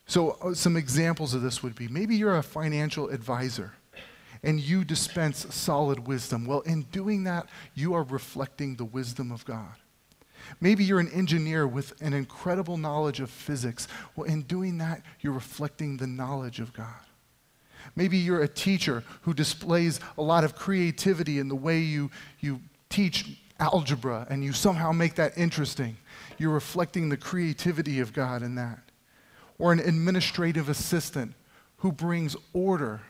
[0.06, 3.74] So, uh, some examples of this would be maybe you're a financial advisor
[4.44, 6.46] and you dispense solid wisdom.
[6.46, 9.76] Well, in doing that, you are reflecting the wisdom of God.
[10.60, 13.88] Maybe you're an engineer with an incredible knowledge of physics.
[14.16, 16.88] Well, in doing that, you're reflecting the knowledge of God.
[17.96, 22.62] Maybe you're a teacher who displays a lot of creativity in the way you, you
[22.90, 25.98] teach algebra and you somehow make that interesting.
[26.38, 28.80] You're reflecting the creativity of God in that.
[29.60, 31.36] Or an administrative assistant
[31.78, 33.02] who brings order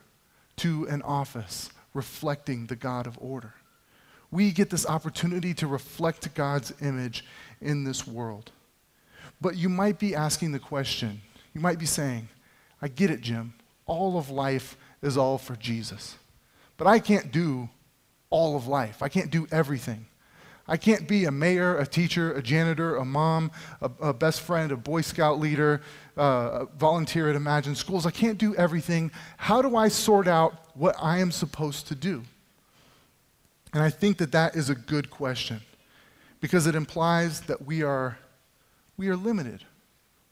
[0.58, 3.54] to an office, reflecting the God of order.
[4.32, 7.24] We get this opportunity to reflect God's image
[7.62, 8.52] in this world.
[9.40, 11.22] But you might be asking the question,
[11.54, 12.30] you might be saying,
[12.82, 13.54] I get it, Jim.
[13.86, 16.18] All of life is all for Jesus.
[16.78, 17.70] But I can't do
[18.30, 19.04] all of life.
[19.04, 20.08] I can't do everything.
[20.68, 24.72] I can't be a mayor, a teacher, a janitor, a mom, a, a best friend,
[24.72, 25.82] a Boy Scout leader,
[26.18, 28.06] uh, a volunteer at Imagine Schools.
[28.06, 29.12] I can't do everything.
[29.38, 32.24] How do I sort out what I am supposed to do?
[33.74, 35.62] And I think that that is a good question
[36.40, 38.18] because it implies that we are,
[38.96, 39.66] we are limited,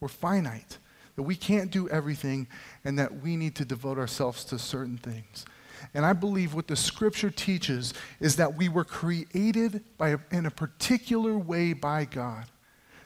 [0.00, 0.78] we're finite,
[1.16, 2.46] that we can't do everything,
[2.84, 5.44] and that we need to devote ourselves to certain things.
[5.94, 10.50] And I believe what the scripture teaches is that we were created by, in a
[10.50, 12.46] particular way by God,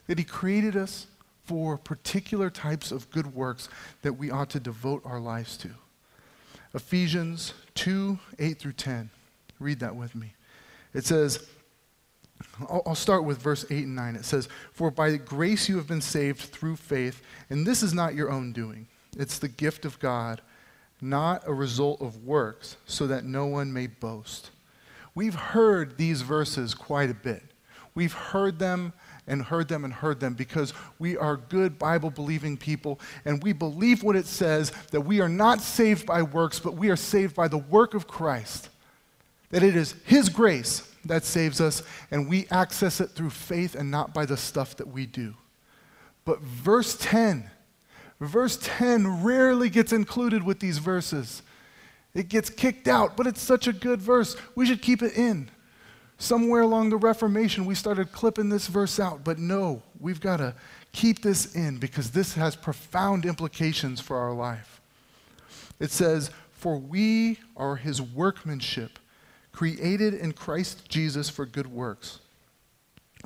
[0.07, 1.07] that He created us
[1.44, 3.68] for particular types of good works
[4.03, 5.70] that we ought to devote our lives to.
[6.75, 9.11] Ephesians 2 8 through 10.
[9.59, 10.35] Read that with me.
[10.92, 11.49] It says,
[12.68, 14.16] I'll start with verse 8 and 9.
[14.16, 18.14] It says, For by grace you have been saved through faith, and this is not
[18.14, 18.87] your own doing.
[19.16, 20.42] It's the gift of God
[21.01, 24.51] not a result of works, so that no one may boast.
[25.15, 27.43] We've heard these verses quite a bit.
[27.95, 28.93] We've heard them
[29.27, 33.53] and heard them and heard them because we are good Bible believing people and we
[33.53, 37.35] believe what it says that we are not saved by works, but we are saved
[37.35, 38.69] by the work of Christ.
[39.51, 43.91] That it is His grace that saves us and we access it through faith and
[43.91, 45.35] not by the stuff that we do.
[46.25, 47.51] But verse 10
[48.21, 51.43] Verse 10 rarely gets included with these verses.
[52.15, 54.37] It gets kicked out, but it's such a good verse.
[54.55, 55.51] We should keep it in.
[56.19, 60.55] Somewhere along the Reformation, we started clipping this verse out, but no, we've got to
[60.93, 64.81] keep this in because this has profound implications for our life.
[65.79, 68.99] It says, For we are his workmanship,
[69.53, 72.21] created in Christ Jesus for good works,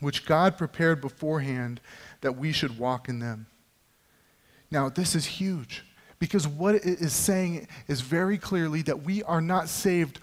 [0.01, 1.81] which God prepared beforehand
[2.23, 3.47] that we should walk in them.
[4.71, 5.85] Now, this is huge
[6.19, 10.21] because what it is saying is very clearly that we are not saved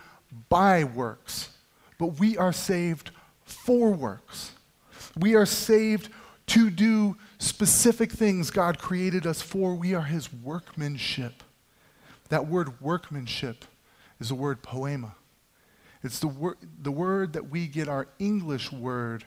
[0.49, 1.49] by works,
[1.97, 3.11] but we are saved
[3.43, 4.51] for works.
[5.17, 6.09] We are saved
[6.47, 9.75] to do specific things God created us for.
[9.75, 11.43] We are His workmanship.
[12.29, 13.65] That word workmanship
[14.19, 15.15] is the word poema.
[16.03, 19.25] It's the, wor- the word that we get our English word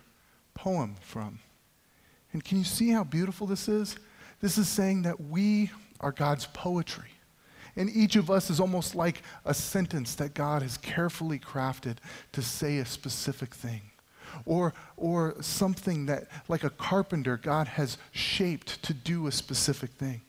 [0.55, 1.41] poem from.
[2.33, 3.97] And can you see how beautiful this is?
[4.41, 7.11] This is saying that we are God's poetry.
[7.77, 11.97] And each of us is almost like a sentence that God has carefully crafted
[12.33, 13.83] to say a specific thing.
[14.47, 20.23] Or, or something that, like a carpenter, God has shaped to do a specific thing.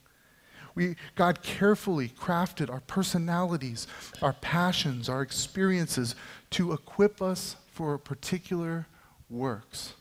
[0.74, 3.88] We, God carefully crafted our personalities,
[4.22, 6.16] our passions, our experiences
[6.52, 8.88] to equip us for particular
[9.30, 9.94] works.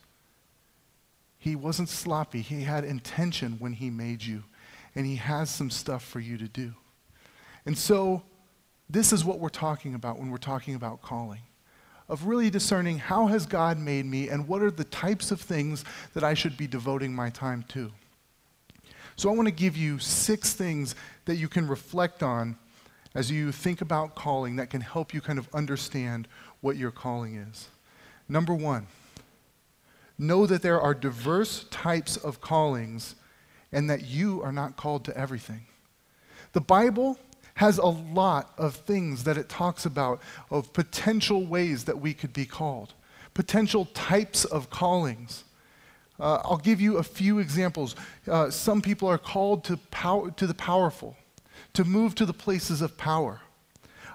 [1.40, 2.42] He wasn't sloppy.
[2.42, 4.44] He had intention when he made you,
[4.94, 6.74] and he has some stuff for you to do.
[7.66, 8.22] And so,
[8.88, 11.40] this is what we're talking about when we're talking about calling
[12.10, 15.84] of really discerning how has God made me and what are the types of things
[16.12, 17.92] that I should be devoting my time to.
[19.14, 22.56] So I want to give you six things that you can reflect on
[23.14, 26.26] as you think about calling that can help you kind of understand
[26.60, 27.68] what your calling is.
[28.28, 28.86] Number 1,
[30.20, 33.16] know that there are diverse types of callings
[33.72, 35.62] and that you are not called to everything.
[36.52, 37.18] The Bible
[37.54, 42.32] has a lot of things that it talks about of potential ways that we could
[42.32, 42.94] be called,
[43.34, 45.44] potential types of callings.
[46.18, 47.96] Uh, I'll give you a few examples.
[48.28, 51.16] Uh, some people are called to, power, to the powerful,
[51.72, 53.40] to move to the places of power.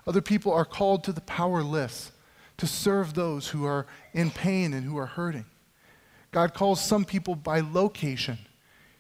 [0.06, 2.12] Other people are called to the powerless,
[2.58, 5.46] to serve those who are in pain and who are hurting.
[6.36, 8.38] God calls some people by location.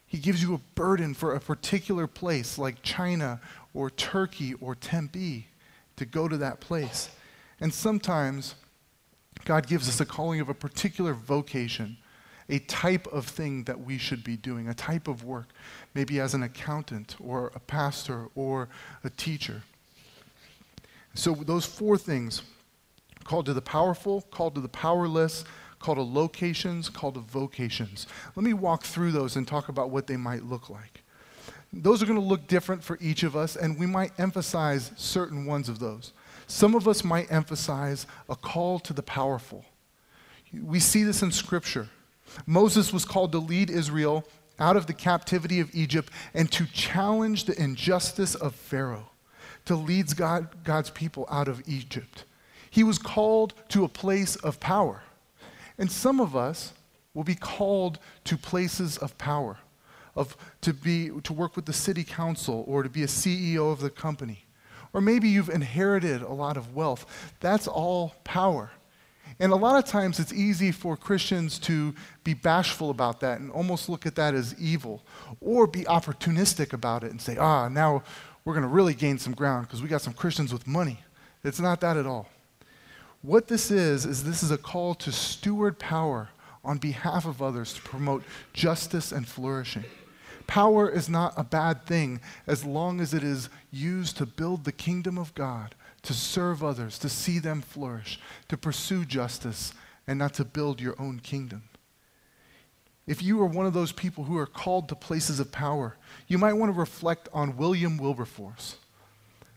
[0.08, 3.41] He gives you a burden for a particular place like China
[3.74, 5.50] or Turkey or Tempe
[5.98, 7.10] to go to that place.
[7.60, 8.56] And sometimes
[9.43, 11.98] God gives us a calling of a particular vocation,
[12.48, 15.50] a type of thing that we should be doing, a type of work,
[15.93, 18.69] maybe as an accountant or a pastor or
[19.04, 19.62] a teacher.
[21.16, 22.43] So, those four things
[23.26, 25.43] called to the powerful, called to the powerless,
[25.86, 28.08] called to locations, called to vocations.
[28.36, 31.04] Let me walk through those and talk about what they might look like.
[31.72, 35.46] Those are going to look different for each of us, and we might emphasize certain
[35.46, 36.12] ones of those.
[36.48, 39.64] Some of us might emphasize a call to the powerful.
[40.60, 41.90] We see this in Scripture.
[42.48, 44.26] Moses was called to lead Israel
[44.58, 49.12] out of the captivity of Egypt and to challenge the injustice of Pharaoh,
[49.66, 52.26] to lead God, God's people out of Egypt.
[52.72, 55.04] He was called to a place of power.
[55.78, 56.73] And some of us
[57.13, 59.57] will be called to places of power,
[60.15, 63.80] of to be to work with the city council or to be a CEO of
[63.80, 64.45] the company.
[64.93, 67.34] Or maybe you've inherited a lot of wealth.
[67.41, 68.71] That's all power.
[69.39, 73.51] And a lot of times it's easy for Christians to be bashful about that and
[73.51, 75.03] almost look at that as evil,
[75.41, 78.03] or be opportunistic about it and say, ah, now
[78.45, 80.99] we're going to really gain some ground because we got some Christians with money.
[81.43, 82.30] It's not that at all.
[83.26, 86.30] What this is, is this is a call to steward power
[86.63, 88.23] on behalf of others to promote
[88.53, 89.86] justice and flourishing.
[90.45, 94.71] Power is not a bad thing as long as it is used to build the
[94.71, 95.73] kingdom of God
[96.03, 99.73] to serve others, to see them flourish, to pursue justice,
[100.05, 101.63] and not to build your own kingdom.
[103.07, 105.97] If you are one of those people who are called to places of power,
[106.28, 108.76] you might want to reflect on William Wilberforce.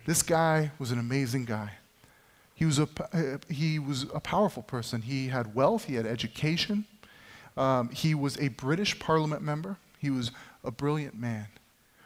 [0.07, 1.73] This guy was an amazing guy.
[2.59, 2.89] He was a,
[3.49, 5.03] he was a powerful person.
[5.03, 6.87] He had wealth, he had education.
[7.57, 9.77] Um, he was a British parliament member.
[10.01, 10.33] He was
[10.65, 11.47] a brilliant man.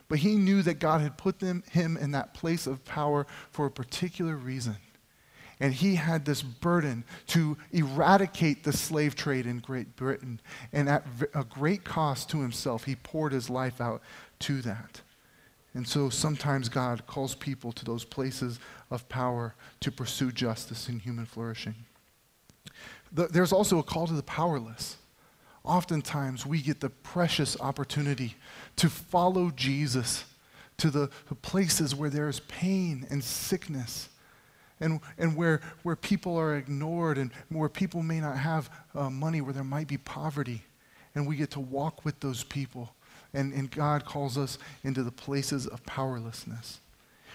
[0.08, 3.64] But he knew that God had put them, him in that place of power for
[3.64, 4.76] a particular reason.
[5.58, 10.38] And he had this burden to eradicate the slave trade in Great Britain.
[10.70, 14.02] And at a great cost to himself, he poured his life out
[14.40, 15.00] to that.
[15.74, 18.60] And so sometimes God calls people to those places
[18.92, 21.74] of power to pursue justice and human flourishing.
[23.10, 24.96] There's also a call to the powerless
[25.64, 28.36] oftentimes we get the precious opportunity
[28.76, 30.24] to follow Jesus
[30.78, 31.08] to the
[31.42, 34.08] places where there is pain and sickness
[34.80, 39.40] and, and where, where people are ignored and where people may not have uh, money,
[39.40, 40.64] where there might be poverty.
[41.14, 42.92] And we get to walk with those people.
[43.32, 46.80] And, and God calls us into the places of powerlessness.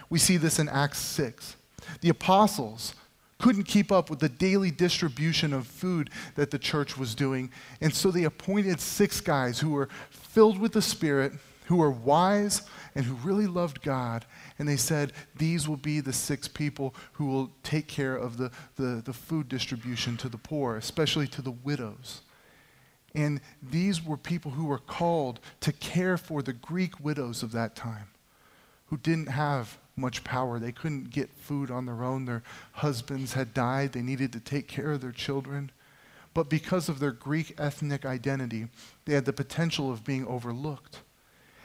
[0.09, 1.55] We see this in Acts 6.
[2.01, 2.93] The apostles
[3.39, 7.51] couldn't keep up with the daily distribution of food that the church was doing.
[7.81, 11.33] And so they appointed six guys who were filled with the Spirit,
[11.65, 12.63] who were wise,
[12.95, 14.25] and who really loved God.
[14.57, 18.51] And they said, These will be the six people who will take care of the,
[18.75, 22.21] the, the food distribution to the poor, especially to the widows.
[23.13, 27.75] And these were people who were called to care for the Greek widows of that
[27.75, 28.09] time
[28.87, 30.59] who didn't have much power.
[30.59, 32.25] They couldn't get food on their own.
[32.25, 32.43] Their
[32.73, 33.93] husbands had died.
[33.93, 35.71] They needed to take care of their children.
[36.33, 38.67] But because of their Greek ethnic identity,
[39.05, 40.99] they had the potential of being overlooked.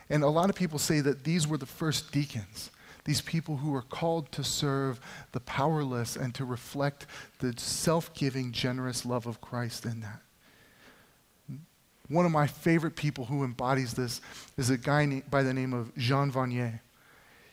[0.09, 2.70] And a lot of people say that these were the first deacons,
[3.05, 5.01] these people who were called to serve
[5.33, 7.07] the powerless and to reflect
[7.39, 10.20] the self giving, generous love of Christ in that.
[12.09, 14.20] One of my favorite people who embodies this
[14.57, 16.80] is a guy by the name of Jean Vanier.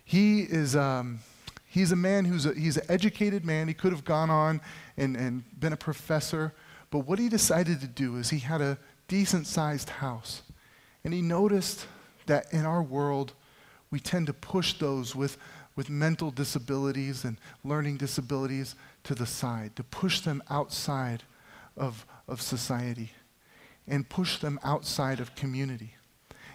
[0.10, 1.20] He is um,
[1.68, 3.68] he's a man who's a, he's an educated man.
[3.68, 4.60] He could have gone on
[4.98, 6.52] and, and been a professor,
[6.90, 10.42] but what he decided to do is he had a decent sized house.
[11.04, 11.86] And he noticed
[12.26, 13.34] that in our world,
[13.92, 15.38] we tend to push those with,
[15.76, 21.22] with mental disabilities and learning disabilities to the side, to push them outside
[21.78, 23.12] of, of society
[23.88, 25.94] and push them outside of community.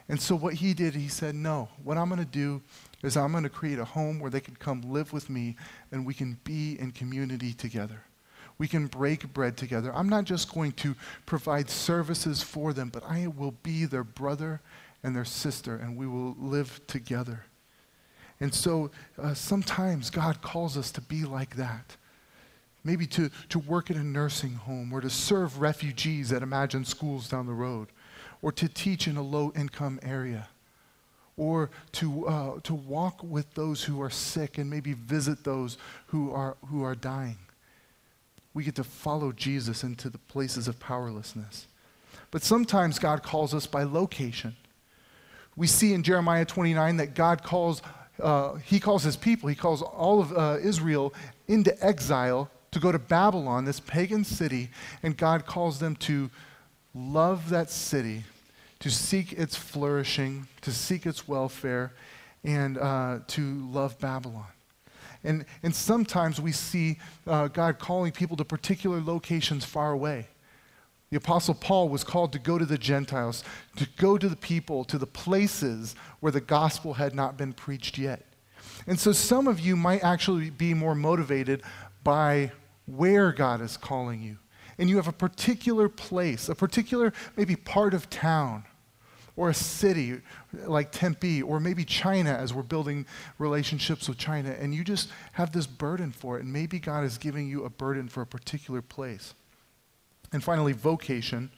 [0.08, 2.60] And so what he did, he said, no, what I'm going to do
[3.04, 5.56] is I'm going to create a home where they can come live with me
[5.92, 8.04] and we can be in community together.
[8.56, 9.92] We can break bread together.
[9.94, 10.94] I'm not just going to
[11.26, 14.62] provide services for them, but I will be their brother
[15.02, 17.44] and their sister, and we will live together.
[18.40, 18.90] And so
[19.20, 21.96] uh, sometimes God calls us to be like that.
[22.84, 27.28] Maybe to, to work in a nursing home or to serve refugees at Imagine Schools
[27.28, 27.88] down the road
[28.40, 30.48] or to teach in a low income area
[31.36, 35.76] or to, uh, to walk with those who are sick and maybe visit those
[36.06, 37.38] who are, who are dying.
[38.52, 41.66] We get to follow Jesus into the places of powerlessness.
[42.30, 44.54] But sometimes God calls us by location.
[45.56, 47.82] We see in Jeremiah 29 that God calls,
[48.20, 51.14] uh, he calls his people, he calls all of uh, Israel
[51.48, 54.70] into exile to go to Babylon, this pagan city,
[55.02, 56.30] and God calls them to
[56.92, 58.24] love that city
[58.84, 61.94] to seek its flourishing, to seek its welfare,
[62.44, 64.44] and uh, to love Babylon.
[65.24, 70.28] And, and sometimes we see uh, God calling people to particular locations far away.
[71.08, 73.42] The Apostle Paul was called to go to the Gentiles,
[73.76, 77.96] to go to the people, to the places where the gospel had not been preached
[77.96, 78.26] yet.
[78.86, 81.62] And so some of you might actually be more motivated
[82.02, 82.52] by
[82.84, 84.36] where God is calling you
[84.78, 88.64] and you have a particular place, a particular maybe part of town,
[89.36, 90.20] or a city
[90.66, 93.04] like Tempe, or maybe China as we're building
[93.38, 97.18] relationships with China, and you just have this burden for it, and maybe God is
[97.18, 99.34] giving you a burden for a particular place.
[100.32, 101.50] And finally, vocation.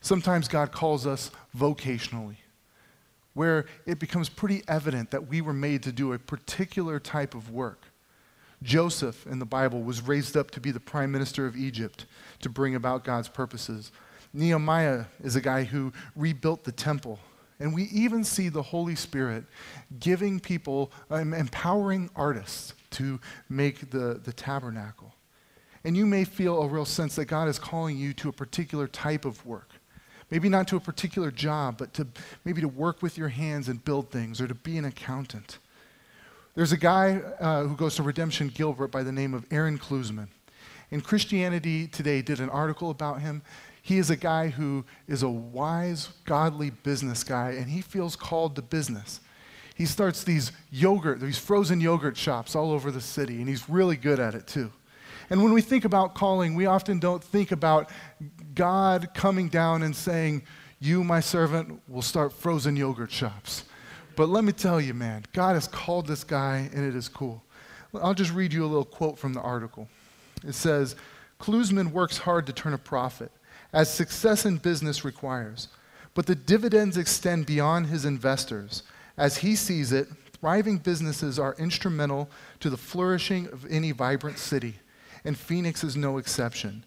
[0.00, 2.36] Sometimes God calls us vocationally,
[3.34, 7.50] where it becomes pretty evident that we were made to do a particular type of
[7.50, 7.86] work.
[8.62, 12.06] Joseph in the Bible was raised up to be the prime minister of Egypt
[12.40, 13.92] to bring about God's purposes.
[14.36, 17.18] Nehemiah is a guy who rebuilt the temple.
[17.58, 19.44] And we even see the Holy Spirit
[19.98, 23.18] giving people, um, empowering artists to
[23.48, 25.14] make the, the tabernacle.
[25.84, 28.86] And you may feel a real sense that God is calling you to a particular
[28.86, 29.70] type of work.
[30.30, 32.06] Maybe not to a particular job, but to
[32.44, 35.58] maybe to work with your hands and build things or to be an accountant.
[36.54, 40.28] There's a guy uh, who goes to Redemption Gilbert by the name of Aaron Klusman.
[40.90, 43.42] And Christianity Today did an article about him.
[43.86, 48.56] He is a guy who is a wise, godly business guy, and he feels called
[48.56, 49.20] to business.
[49.76, 53.94] He starts these yogurt, these frozen yogurt shops all over the city, and he's really
[53.94, 54.72] good at it too.
[55.30, 57.88] And when we think about calling, we often don't think about
[58.56, 60.42] God coming down and saying,
[60.80, 63.66] You, my servant, will start frozen yogurt shops.
[64.16, 67.40] But let me tell you, man, God has called this guy, and it is cool.
[67.94, 69.88] I'll just read you a little quote from the article.
[70.44, 70.96] It says,
[71.38, 73.30] Klusman works hard to turn a profit,
[73.76, 75.68] as success in business requires.
[76.14, 78.82] But the dividends extend beyond his investors.
[79.18, 84.76] As he sees it, thriving businesses are instrumental to the flourishing of any vibrant city,
[85.26, 86.84] and Phoenix is no exception.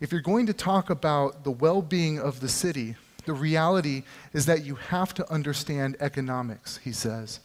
[0.00, 4.46] If you're going to talk about the well being of the city, the reality is
[4.46, 7.40] that you have to understand economics, he says.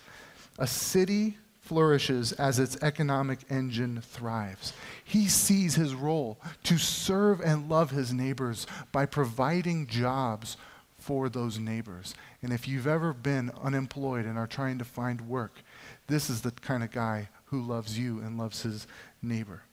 [0.57, 4.71] A city flourishes as its economic engine thrives.
[5.03, 10.57] He sees his role to serve and love his neighbors by providing jobs
[10.99, 12.13] for those neighbors.
[12.43, 15.61] And if you've ever been unemployed and are trying to find work,
[16.07, 18.85] this is the kind of guy who loves you and loves his
[19.23, 19.63] neighbor.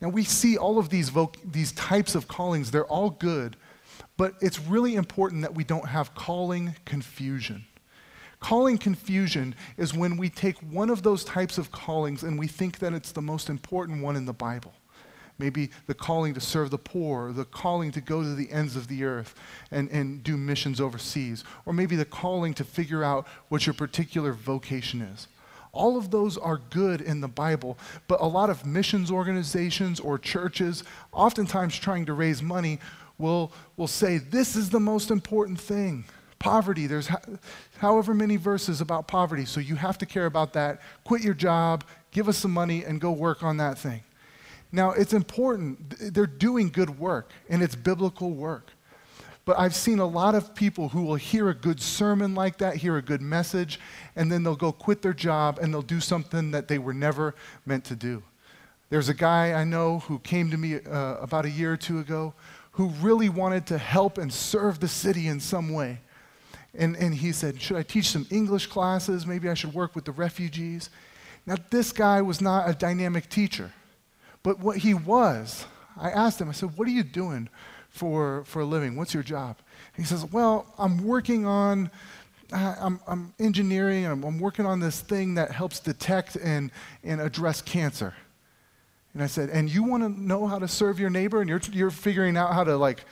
[0.00, 3.56] Now, we see all of these, voc- these types of callings, they're all good,
[4.16, 7.64] but it's really important that we don't have calling confusion.
[8.40, 12.78] Calling confusion is when we take one of those types of callings and we think
[12.78, 14.74] that it's the most important one in the Bible.
[15.38, 18.88] Maybe the calling to serve the poor, the calling to go to the ends of
[18.88, 19.34] the earth
[19.70, 24.32] and, and do missions overseas, or maybe the calling to figure out what your particular
[24.32, 25.28] vocation is.
[25.72, 27.78] All of those are good in the Bible,
[28.08, 30.82] but a lot of missions organizations or churches,
[31.12, 32.80] oftentimes trying to raise money,
[33.16, 36.04] will, will say, This is the most important thing.
[36.38, 37.08] Poverty, there's
[37.78, 40.80] however many verses about poverty, so you have to care about that.
[41.04, 44.02] Quit your job, give us some money, and go work on that thing.
[44.70, 46.14] Now, it's important.
[46.14, 48.70] They're doing good work, and it's biblical work.
[49.48, 52.76] But I've seen a lot of people who will hear a good sermon like that,
[52.76, 53.80] hear a good message,
[54.14, 57.34] and then they'll go quit their job and they'll do something that they were never
[57.64, 58.22] meant to do.
[58.90, 61.98] There's a guy I know who came to me uh, about a year or two
[61.98, 62.34] ago
[62.72, 66.00] who really wanted to help and serve the city in some way.
[66.78, 69.26] And, and he said, Should I teach some English classes?
[69.26, 70.88] Maybe I should work with the refugees.
[71.44, 73.72] Now, this guy was not a dynamic teacher,
[74.42, 75.66] but what he was,
[75.96, 77.48] I asked him, I said, What are you doing
[77.90, 78.96] for, for a living?
[78.96, 79.56] What's your job?
[79.96, 81.90] he says, Well, I'm working on.
[82.50, 86.70] I'm, I'm engineering and I'm, I'm working on this thing that helps detect and,
[87.04, 88.14] and address cancer.
[89.12, 91.60] And I said, And you want to know how to serve your neighbor and you're,
[91.72, 93.04] you're figuring out how to like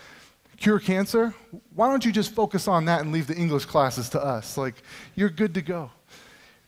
[0.57, 1.35] cure cancer?
[1.75, 4.57] Why don't you just focus on that and leave the English classes to us?
[4.57, 4.83] Like,
[5.15, 5.91] you're good to go.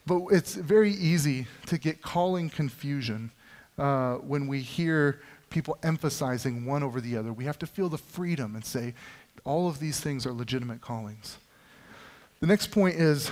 [0.07, 3.31] But it's very easy to get calling confusion
[3.79, 5.21] uh, when we hear
[5.51, 7.33] people emphasizing one over the other.
[7.33, 8.95] We have to feel the freedom and say,
[9.45, 11.39] all of these things are legitimate callings.
[12.41, 13.31] The next point is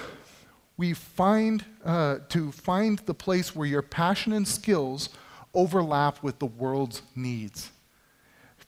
[0.77, 5.11] we find uh, to find the place where your passion and skills
[5.55, 7.71] overlap with the world's needs.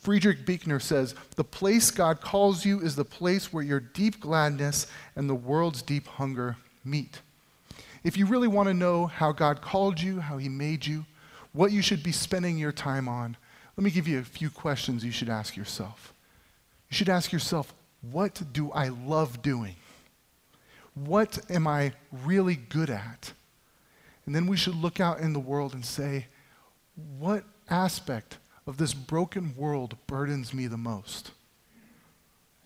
[0.08, 4.86] Frederick Buechner says, The place God calls you is the place where your deep gladness
[5.14, 7.20] and the world's deep hunger meet.
[8.02, 11.04] If you really want to know how God called you, how He made you,
[11.52, 13.36] what you should be spending your time on,
[13.76, 16.14] let me give you a few questions you should ask yourself.
[16.88, 19.76] You should ask yourself, What do I love doing?
[20.94, 21.92] What am I
[22.24, 23.34] really good at?
[24.24, 26.28] And then we should look out in the world and say,
[27.18, 28.38] what aspect
[28.68, 31.32] of this broken world burdens me the most?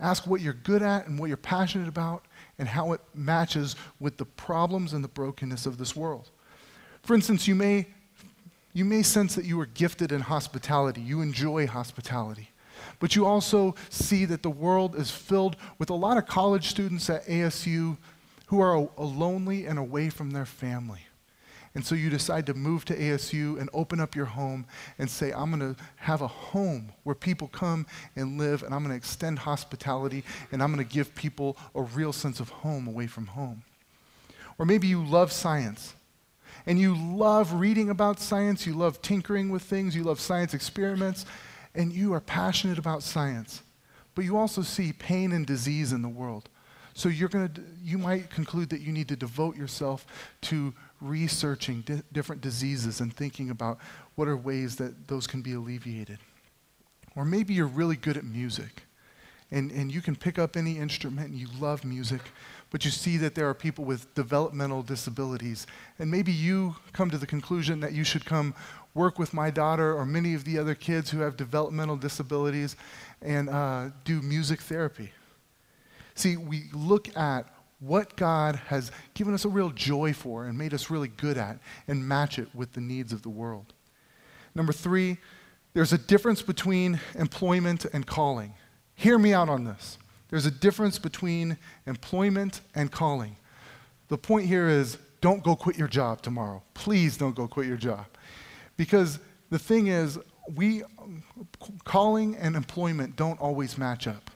[0.00, 2.24] Ask what you're good at and what you're passionate about
[2.58, 6.30] and how it matches with the problems and the brokenness of this world.
[7.02, 7.86] For instance, you may,
[8.72, 12.50] you may sense that you are gifted in hospitality, you enjoy hospitality.
[12.98, 17.08] But you also see that the world is filled with a lot of college students
[17.08, 17.96] at ASU
[18.46, 21.06] who are lonely and away from their family.
[21.74, 24.66] And so you decide to move to ASU and open up your home
[24.98, 28.82] and say, I'm going to have a home where people come and live, and I'm
[28.82, 32.86] going to extend hospitality, and I'm going to give people a real sense of home
[32.86, 33.62] away from home.
[34.58, 35.94] Or maybe you love science
[36.66, 41.26] and you love reading about science, you love tinkering with things, you love science experiments,
[41.74, 43.62] and you are passionate about science.
[44.14, 46.48] But you also see pain and disease in the world.
[46.94, 50.06] So you're going to you might conclude that you need to devote yourself
[50.42, 53.78] to researching di- different diseases and thinking about
[54.14, 56.18] what are ways that those can be alleviated.
[57.16, 58.82] Or maybe you're really good at music
[59.50, 62.22] and, and you can pick up any instrument and you love music,
[62.70, 65.66] but you see that there are people with developmental disabilities.
[65.98, 68.54] And maybe you come to the conclusion that you should come
[68.94, 72.76] work with my daughter or many of the other kids who have developmental disabilities
[73.20, 75.12] and uh, do music therapy.
[76.14, 77.46] See, we look at
[77.82, 81.58] what God has given us a real joy for and made us really good at
[81.88, 83.74] and match it with the needs of the world.
[84.54, 85.18] Number three,
[85.74, 88.54] there's a difference between employment and calling.
[88.94, 89.98] Hear me out on this.
[90.28, 93.36] There's a difference between employment and calling.
[94.08, 96.62] The point here is don't go quit your job tomorrow.
[96.74, 98.06] Please don't go quit your job.
[98.76, 99.18] Because
[99.50, 100.18] the thing is,
[100.54, 100.82] we
[101.84, 104.30] calling and employment don't always match up.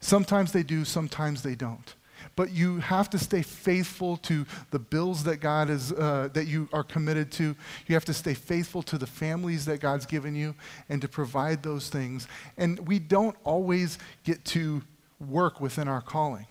[0.00, 1.94] Sometimes they do, sometimes they don't.
[2.36, 6.68] But you have to stay faithful to the bills that God is uh, that you
[6.72, 7.56] are committed to.
[7.86, 10.54] You have to stay faithful to the families that God's given you,
[10.88, 12.28] and to provide those things.
[12.56, 14.82] And we don't always get to
[15.18, 16.46] work within our calling.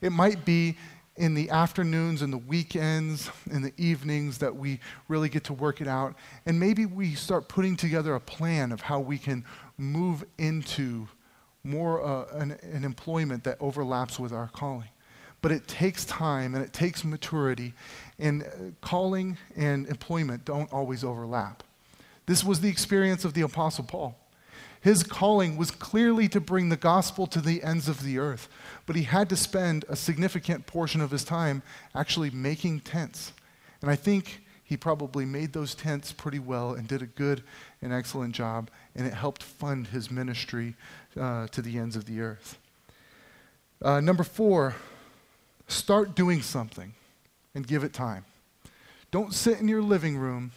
[0.00, 0.76] It might be
[1.16, 5.80] in the afternoons and the weekends and the evenings that we really get to work
[5.80, 6.14] it out.
[6.44, 9.44] And maybe we start putting together a plan of how we can
[9.78, 11.08] move into
[11.64, 14.88] more uh, an, an employment that overlaps with our calling.
[15.46, 17.72] But it takes time and it takes maturity,
[18.18, 18.46] and uh,
[18.80, 21.62] calling and employment don't always overlap.
[22.26, 24.18] This was the experience of the Apostle Paul.
[24.80, 28.48] His calling was clearly to bring the gospel to the ends of the earth,
[28.86, 31.62] but he had to spend a significant portion of his time
[31.94, 33.32] actually making tents.
[33.82, 37.44] And I think he probably made those tents pretty well and did a good
[37.80, 40.74] and excellent job, and it helped fund his ministry
[41.16, 42.58] uh, to the ends of the earth.
[43.80, 44.74] Uh, number four,
[45.66, 46.94] start doing something
[47.54, 48.24] and give it time.
[49.10, 50.52] Don't sit in your living room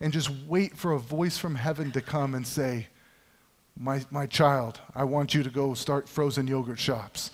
[0.00, 2.88] and just wait for a voice from heaven to come and say,
[3.76, 7.30] my, my child, I want you to go start frozen yogurt shops.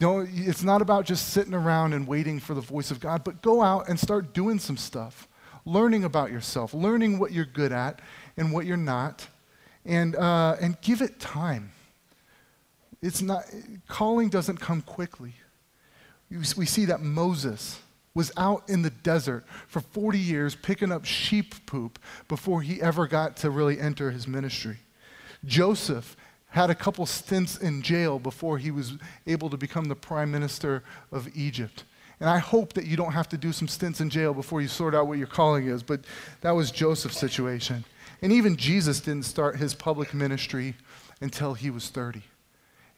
[0.00, 3.40] Know, it's not about just sitting around and waiting for the voice of God, but
[3.42, 5.28] go out and start doing some stuff,
[5.64, 8.00] learning about yourself, learning what you're good at
[8.36, 9.26] and what you're not,
[9.84, 11.72] and, uh, and give it time.
[13.00, 13.44] It's not,
[13.88, 15.34] calling doesn't come quickly.
[16.56, 17.80] We see that Moses
[18.14, 23.06] was out in the desert for 40 years picking up sheep poop before he ever
[23.06, 24.78] got to really enter his ministry.
[25.44, 26.16] Joseph
[26.50, 28.94] had a couple stints in jail before he was
[29.26, 31.84] able to become the prime minister of Egypt.
[32.20, 34.68] And I hope that you don't have to do some stints in jail before you
[34.68, 36.02] sort out what your calling is, but
[36.42, 37.84] that was Joseph's situation.
[38.20, 40.76] And even Jesus didn't start his public ministry
[41.20, 42.22] until he was 30.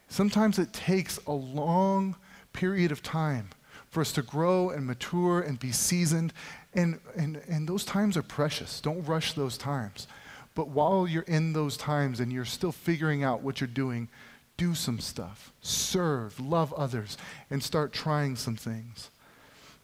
[0.09, 2.16] Sometimes it takes a long
[2.55, 3.50] period of time
[3.90, 6.32] for us to grow and mature and be seasoned.
[6.72, 8.80] And, and, and those times are precious.
[8.80, 10.09] Don't rush those times.
[10.55, 14.09] But while you're in those times and you're still figuring out what you're doing,
[14.57, 15.52] do some stuff.
[15.61, 17.18] Serve, love others,
[17.50, 19.11] and start trying some things.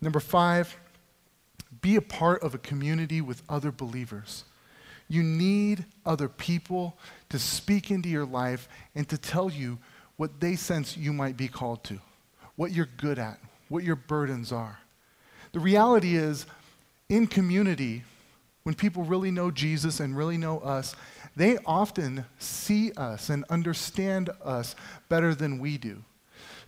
[0.00, 0.76] Number five,
[1.82, 4.44] be a part of a community with other believers.
[5.08, 6.96] You need other people
[7.30, 9.78] to speak into your life and to tell you
[10.16, 11.98] what they sense you might be called to,
[12.60, 13.38] what you're good at,
[13.70, 14.80] what your burdens are.
[15.52, 16.44] The reality is,
[17.08, 18.02] in community,
[18.64, 20.94] when people really know Jesus and really know us,
[21.34, 24.76] they often see us and understand us
[25.08, 26.04] better than we do.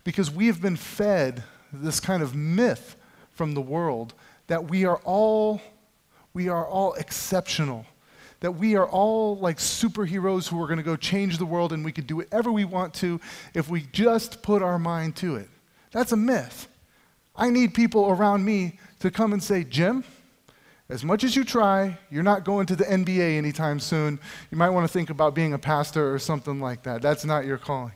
[0.03, 2.97] Because we have been fed this kind of myth
[3.32, 4.14] from the world
[4.47, 5.61] that we are all
[6.32, 7.84] we are all exceptional
[8.40, 11.84] that we are all like superheroes who are going to go change the world and
[11.84, 13.20] we could do whatever we want to
[13.53, 15.49] if we just put our mind to it.
[15.93, 16.68] That's a myth.
[17.36, 20.05] I need people around me to come and say, Jim,
[20.88, 24.18] as much as you try, you're not going to the NBA anytime soon.
[24.51, 27.01] You might want to think about being a pastor or something like that.
[27.01, 27.95] That's not your calling.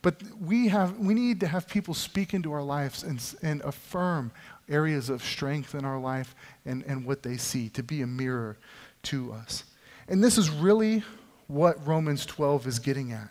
[0.00, 4.30] But we, have, we need to have people speak into our lives and, and affirm
[4.68, 8.56] areas of strength in our life and, and what they see, to be a mirror
[9.04, 9.64] to us.
[10.08, 11.02] And this is really
[11.48, 13.30] what Romans 12 is getting at.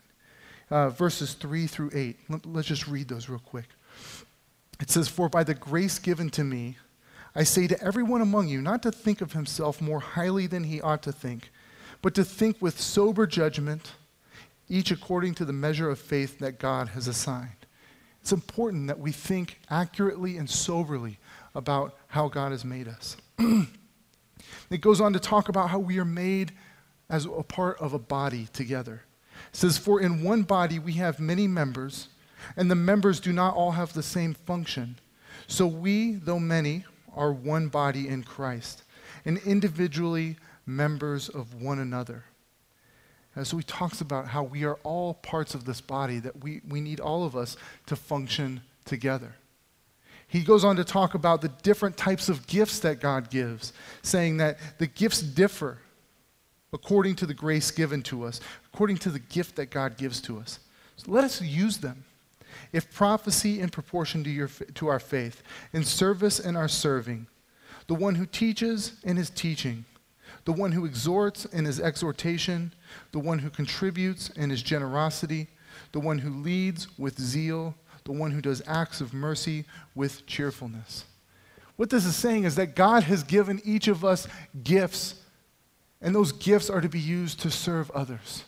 [0.69, 2.17] Uh, verses 3 through 8.
[2.45, 3.65] Let's just read those real quick.
[4.79, 6.77] It says, For by the grace given to me,
[7.35, 10.81] I say to everyone among you not to think of himself more highly than he
[10.81, 11.51] ought to think,
[12.01, 13.93] but to think with sober judgment,
[14.69, 17.65] each according to the measure of faith that God has assigned.
[18.21, 21.19] It's important that we think accurately and soberly
[21.53, 23.17] about how God has made us.
[24.69, 26.51] it goes on to talk about how we are made
[27.09, 29.03] as a part of a body together.
[29.49, 32.07] It says, For in one body we have many members,
[32.55, 34.97] and the members do not all have the same function.
[35.47, 36.85] So we, though many,
[37.15, 38.83] are one body in Christ,
[39.25, 42.25] and individually members of one another.
[43.35, 46.61] And so he talks about how we are all parts of this body, that we,
[46.67, 49.35] we need all of us to function together.
[50.27, 54.37] He goes on to talk about the different types of gifts that God gives, saying
[54.37, 55.79] that the gifts differ
[56.73, 58.41] according to the grace given to us,
[58.73, 60.59] according to the gift that God gives to us.
[60.97, 62.03] So let us use them.
[62.73, 65.43] If prophecy in proportion to, your, to our faith,
[65.73, 67.27] in service in our serving,
[67.87, 69.85] the one who teaches in his teaching,
[70.45, 72.73] the one who exhorts in his exhortation,
[73.11, 75.47] the one who contributes in his generosity,
[75.91, 81.05] the one who leads with zeal, the one who does acts of mercy with cheerfulness.
[81.75, 84.27] What this is saying is that God has given each of us
[84.63, 85.15] gifts,
[86.01, 88.45] and those gifts are to be used to serve others.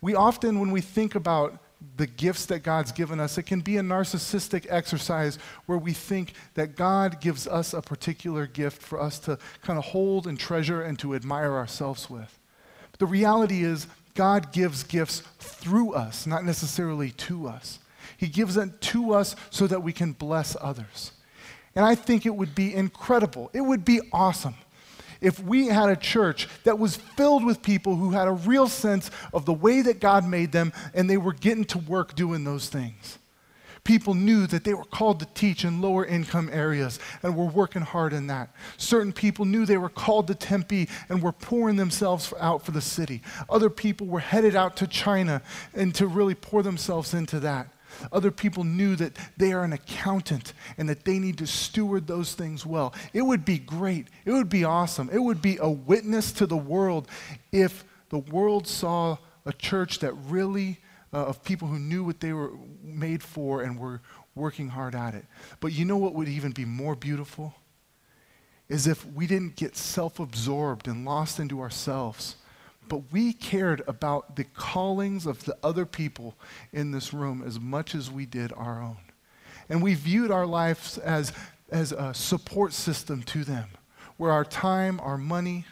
[0.00, 1.58] We often, when we think about
[1.96, 6.32] the gifts that God's given us, it can be a narcissistic exercise where we think
[6.54, 10.82] that God gives us a particular gift for us to kind of hold and treasure
[10.82, 12.38] and to admire ourselves with.
[12.90, 17.80] But the reality is, God gives gifts through us, not necessarily to us.
[18.16, 21.12] He gives it to us so that we can bless others.
[21.74, 23.50] And I think it would be incredible.
[23.52, 24.54] It would be awesome
[25.24, 29.10] if we had a church that was filled with people who had a real sense
[29.32, 32.68] of the way that God made them and they were getting to work doing those
[32.68, 33.18] things.
[33.84, 37.82] People knew that they were called to teach in lower income areas and were working
[37.82, 38.54] hard in that.
[38.78, 42.80] Certain people knew they were called to Tempe and were pouring themselves out for the
[42.80, 43.20] city.
[43.50, 45.42] Other people were headed out to China
[45.74, 47.73] and to really pour themselves into that.
[48.12, 52.34] Other people knew that they are an accountant and that they need to steward those
[52.34, 52.94] things well.
[53.12, 54.08] It would be great.
[54.24, 55.10] It would be awesome.
[55.12, 57.08] It would be a witness to the world
[57.52, 60.80] if the world saw a church that really,
[61.12, 64.00] uh, of people who knew what they were made for and were
[64.34, 65.26] working hard at it.
[65.60, 67.54] But you know what would even be more beautiful?
[68.68, 72.36] Is if we didn't get self absorbed and lost into ourselves
[72.88, 76.34] but we cared about the callings of the other people
[76.72, 78.98] in this room as much as we did our own.
[79.68, 81.32] And we viewed our lives as,
[81.70, 83.68] as a support system to them,
[84.16, 85.64] where our time, our money,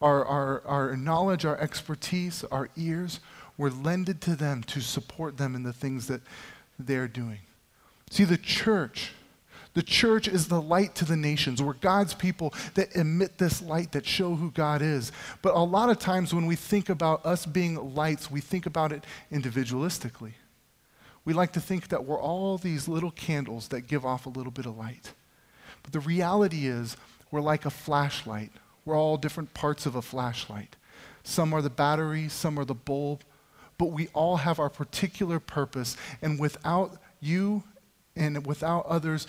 [0.00, 3.20] our, our, our knowledge, our expertise, our ears
[3.56, 6.20] were lended to them to support them in the things that
[6.78, 7.40] they're doing.
[8.10, 9.12] See, the church
[9.78, 11.62] the church is the light to the nations.
[11.62, 15.12] We're God's people that emit this light that show who God is.
[15.40, 18.90] But a lot of times when we think about us being lights, we think about
[18.90, 20.32] it individualistically.
[21.24, 24.50] We like to think that we're all these little candles that give off a little
[24.50, 25.12] bit of light.
[25.84, 26.96] But the reality is,
[27.30, 28.50] we're like a flashlight.
[28.84, 30.74] We're all different parts of a flashlight.
[31.22, 33.22] Some are the battery, some are the bulb,
[33.78, 35.96] but we all have our particular purpose.
[36.20, 37.62] And without you
[38.16, 39.28] and without others,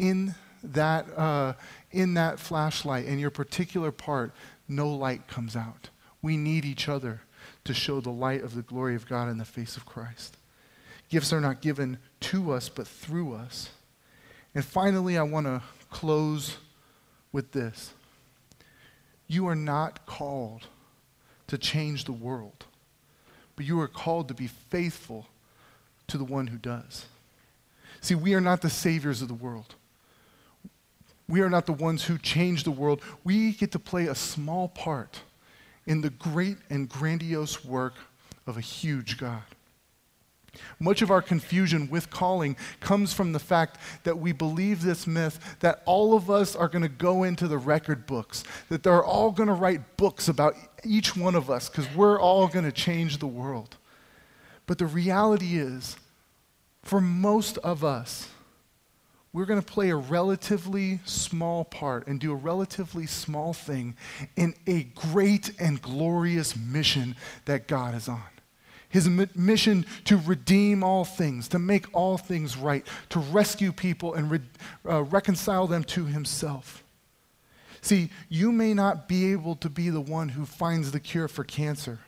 [0.00, 1.52] in that, uh,
[1.92, 4.32] in that flashlight, in your particular part,
[4.66, 5.90] no light comes out.
[6.22, 7.20] We need each other
[7.64, 10.38] to show the light of the glory of God in the face of Christ.
[11.10, 13.68] Gifts are not given to us, but through us.
[14.54, 16.56] And finally, I want to close
[17.30, 17.92] with this.
[19.26, 20.66] You are not called
[21.46, 22.64] to change the world,
[23.54, 25.26] but you are called to be faithful
[26.06, 27.04] to the one who does.
[28.00, 29.74] See, we are not the saviors of the world.
[31.30, 33.00] We are not the ones who change the world.
[33.22, 35.20] We get to play a small part
[35.86, 37.94] in the great and grandiose work
[38.46, 39.42] of a huge God.
[40.80, 45.56] Much of our confusion with calling comes from the fact that we believe this myth
[45.60, 49.30] that all of us are going to go into the record books, that they're all
[49.30, 53.18] going to write books about each one of us because we're all going to change
[53.18, 53.76] the world.
[54.66, 55.96] But the reality is,
[56.82, 58.29] for most of us,
[59.32, 63.94] we're going to play a relatively small part and do a relatively small thing
[64.36, 67.14] in a great and glorious mission
[67.44, 68.22] that God is on.
[68.88, 74.30] His mission to redeem all things, to make all things right, to rescue people and
[74.32, 74.40] re-
[74.84, 76.82] uh, reconcile them to Himself.
[77.82, 81.44] See, you may not be able to be the one who finds the cure for
[81.44, 82.00] cancer,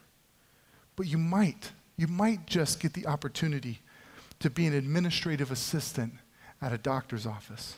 [0.96, 1.70] but you might.
[1.96, 3.78] You might just get the opportunity
[4.40, 6.14] to be an administrative assistant
[6.62, 7.76] at a doctor's office,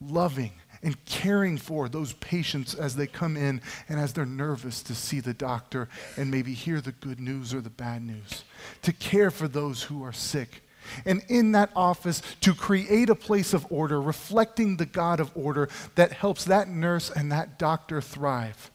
[0.00, 0.52] loving
[0.82, 5.20] and caring for those patients as they come in and as they're nervous to see
[5.20, 5.88] the doctor
[6.18, 8.44] and maybe hear the good news or the bad news,
[8.82, 10.62] to care for those who are sick.
[11.06, 15.70] And in that office, to create a place of order, reflecting the God of order
[15.94, 18.70] that helps that nurse and that doctor thrive.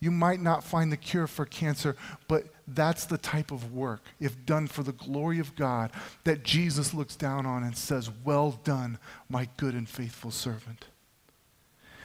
[0.00, 1.96] You might not find the cure for cancer,
[2.28, 5.90] but that's the type of work, if done for the glory of God,
[6.24, 10.86] that Jesus looks down on and says, Well done, my good and faithful servant.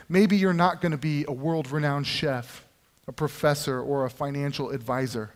[0.08, 2.64] Maybe you're not going to be a world renowned chef,
[3.06, 5.30] a professor, or a financial advisor.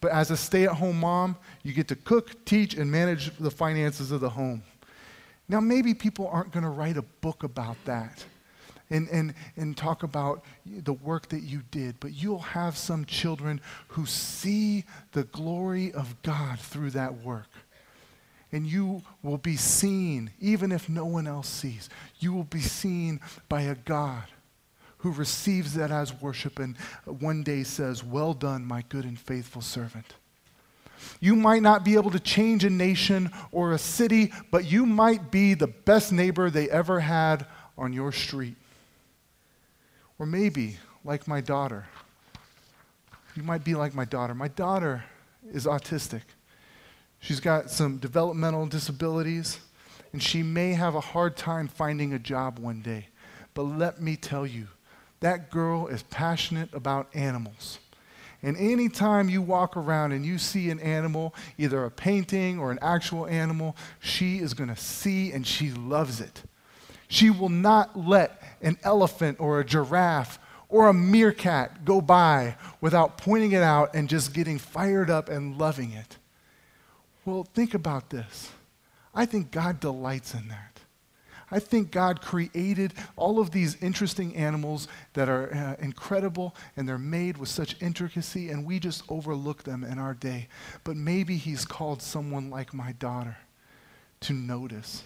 [0.00, 3.50] But as a stay at home mom, you get to cook, teach, and manage the
[3.50, 4.62] finances of the home.
[5.48, 8.24] Now, maybe people aren't going to write a book about that
[8.90, 13.60] and, and, and talk about the work that you did, but you'll have some children
[13.88, 17.48] who see the glory of God through that work.
[18.52, 21.88] And you will be seen, even if no one else sees.
[22.20, 24.24] You will be seen by a God
[24.98, 29.62] who receives that as worship and one day says, Well done, my good and faithful
[29.62, 30.14] servant.
[31.20, 35.30] You might not be able to change a nation or a city, but you might
[35.30, 38.56] be the best neighbor they ever had on your street.
[40.18, 41.86] Or maybe, like my daughter,
[43.34, 44.34] you might be like my daughter.
[44.34, 45.04] My daughter
[45.52, 46.22] is autistic.
[47.20, 49.58] She's got some developmental disabilities,
[50.12, 53.08] and she may have a hard time finding a job one day.
[53.52, 54.68] But let me tell you,
[55.20, 57.78] that girl is passionate about animals.
[58.42, 62.78] And anytime you walk around and you see an animal, either a painting or an
[62.82, 66.42] actual animal, she is going to see and she loves it.
[67.08, 70.38] She will not let an elephant or a giraffe
[70.68, 75.58] or a meerkat go by without pointing it out and just getting fired up and
[75.58, 76.18] loving it.
[77.24, 78.50] Well, think about this.
[79.14, 80.80] I think God delights in that.
[81.48, 86.98] I think God created all of these interesting animals that are uh, incredible and they're
[86.98, 90.48] made with such intricacy, and we just overlook them in our day.
[90.82, 93.36] But maybe He's called someone like my daughter
[94.20, 95.04] to notice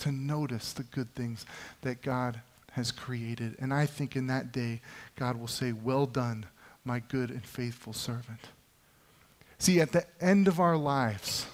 [0.00, 1.46] to notice the good things
[1.82, 2.40] that God
[2.72, 3.56] has created.
[3.58, 4.80] And I think in that day,
[5.16, 6.46] God will say, Well done,
[6.84, 8.48] my good and faithful servant.
[9.58, 11.46] See, at the end of our lives,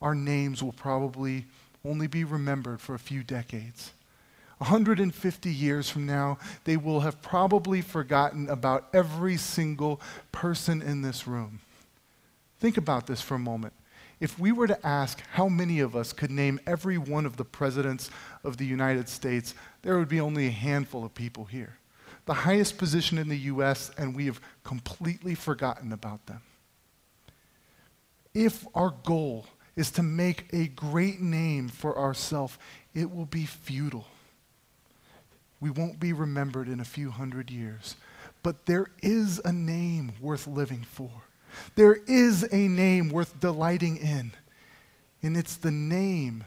[0.00, 1.44] our names will probably
[1.84, 3.92] only be remembered for a few decades.
[4.58, 10.00] 150 years from now, they will have probably forgotten about every single
[10.32, 11.60] person in this room.
[12.58, 13.74] Think about this for a moment.
[14.18, 17.44] If we were to ask how many of us could name every one of the
[17.44, 18.10] presidents
[18.44, 21.76] of the United States, there would be only a handful of people here.
[22.24, 26.40] The highest position in the U.S., and we have completely forgotten about them.
[28.34, 29.46] If our goal
[29.76, 32.58] is to make a great name for ourselves,
[32.94, 34.06] it will be futile.
[35.60, 37.96] We won't be remembered in a few hundred years.
[38.42, 41.10] But there is a name worth living for.
[41.74, 44.32] There is a name worth delighting in,
[45.22, 46.44] and it's the name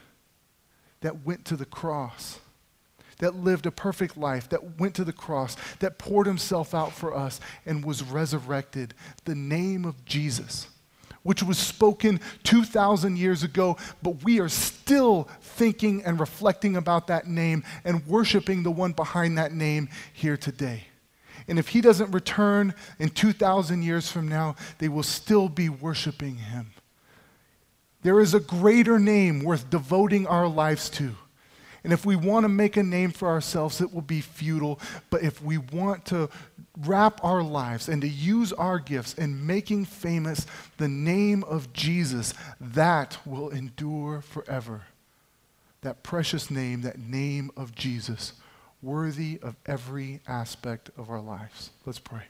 [1.02, 2.40] that went to the cross,
[3.20, 7.16] that lived a perfect life, that went to the cross, that poured himself out for
[7.16, 8.94] us and was resurrected.
[9.26, 10.68] The name of Jesus,
[11.24, 17.28] which was spoken 2,000 years ago, but we are still thinking and reflecting about that
[17.28, 20.89] name and worshiping the one behind that name here today.
[21.50, 26.36] And if he doesn't return in 2,000 years from now, they will still be worshiping
[26.36, 26.68] him.
[28.04, 31.16] There is a greater name worth devoting our lives to.
[31.84, 34.80] And if we want to make a name for ourselves, it will be futile.
[35.10, 36.30] But if we want to
[36.86, 40.46] wrap our lives and to use our gifts in making famous
[40.78, 44.84] the name of Jesus, that will endure forever.
[45.82, 48.34] That precious name, that name of Jesus
[48.82, 51.72] worthy of every aspect of our lives.
[51.86, 52.24] Let's pray.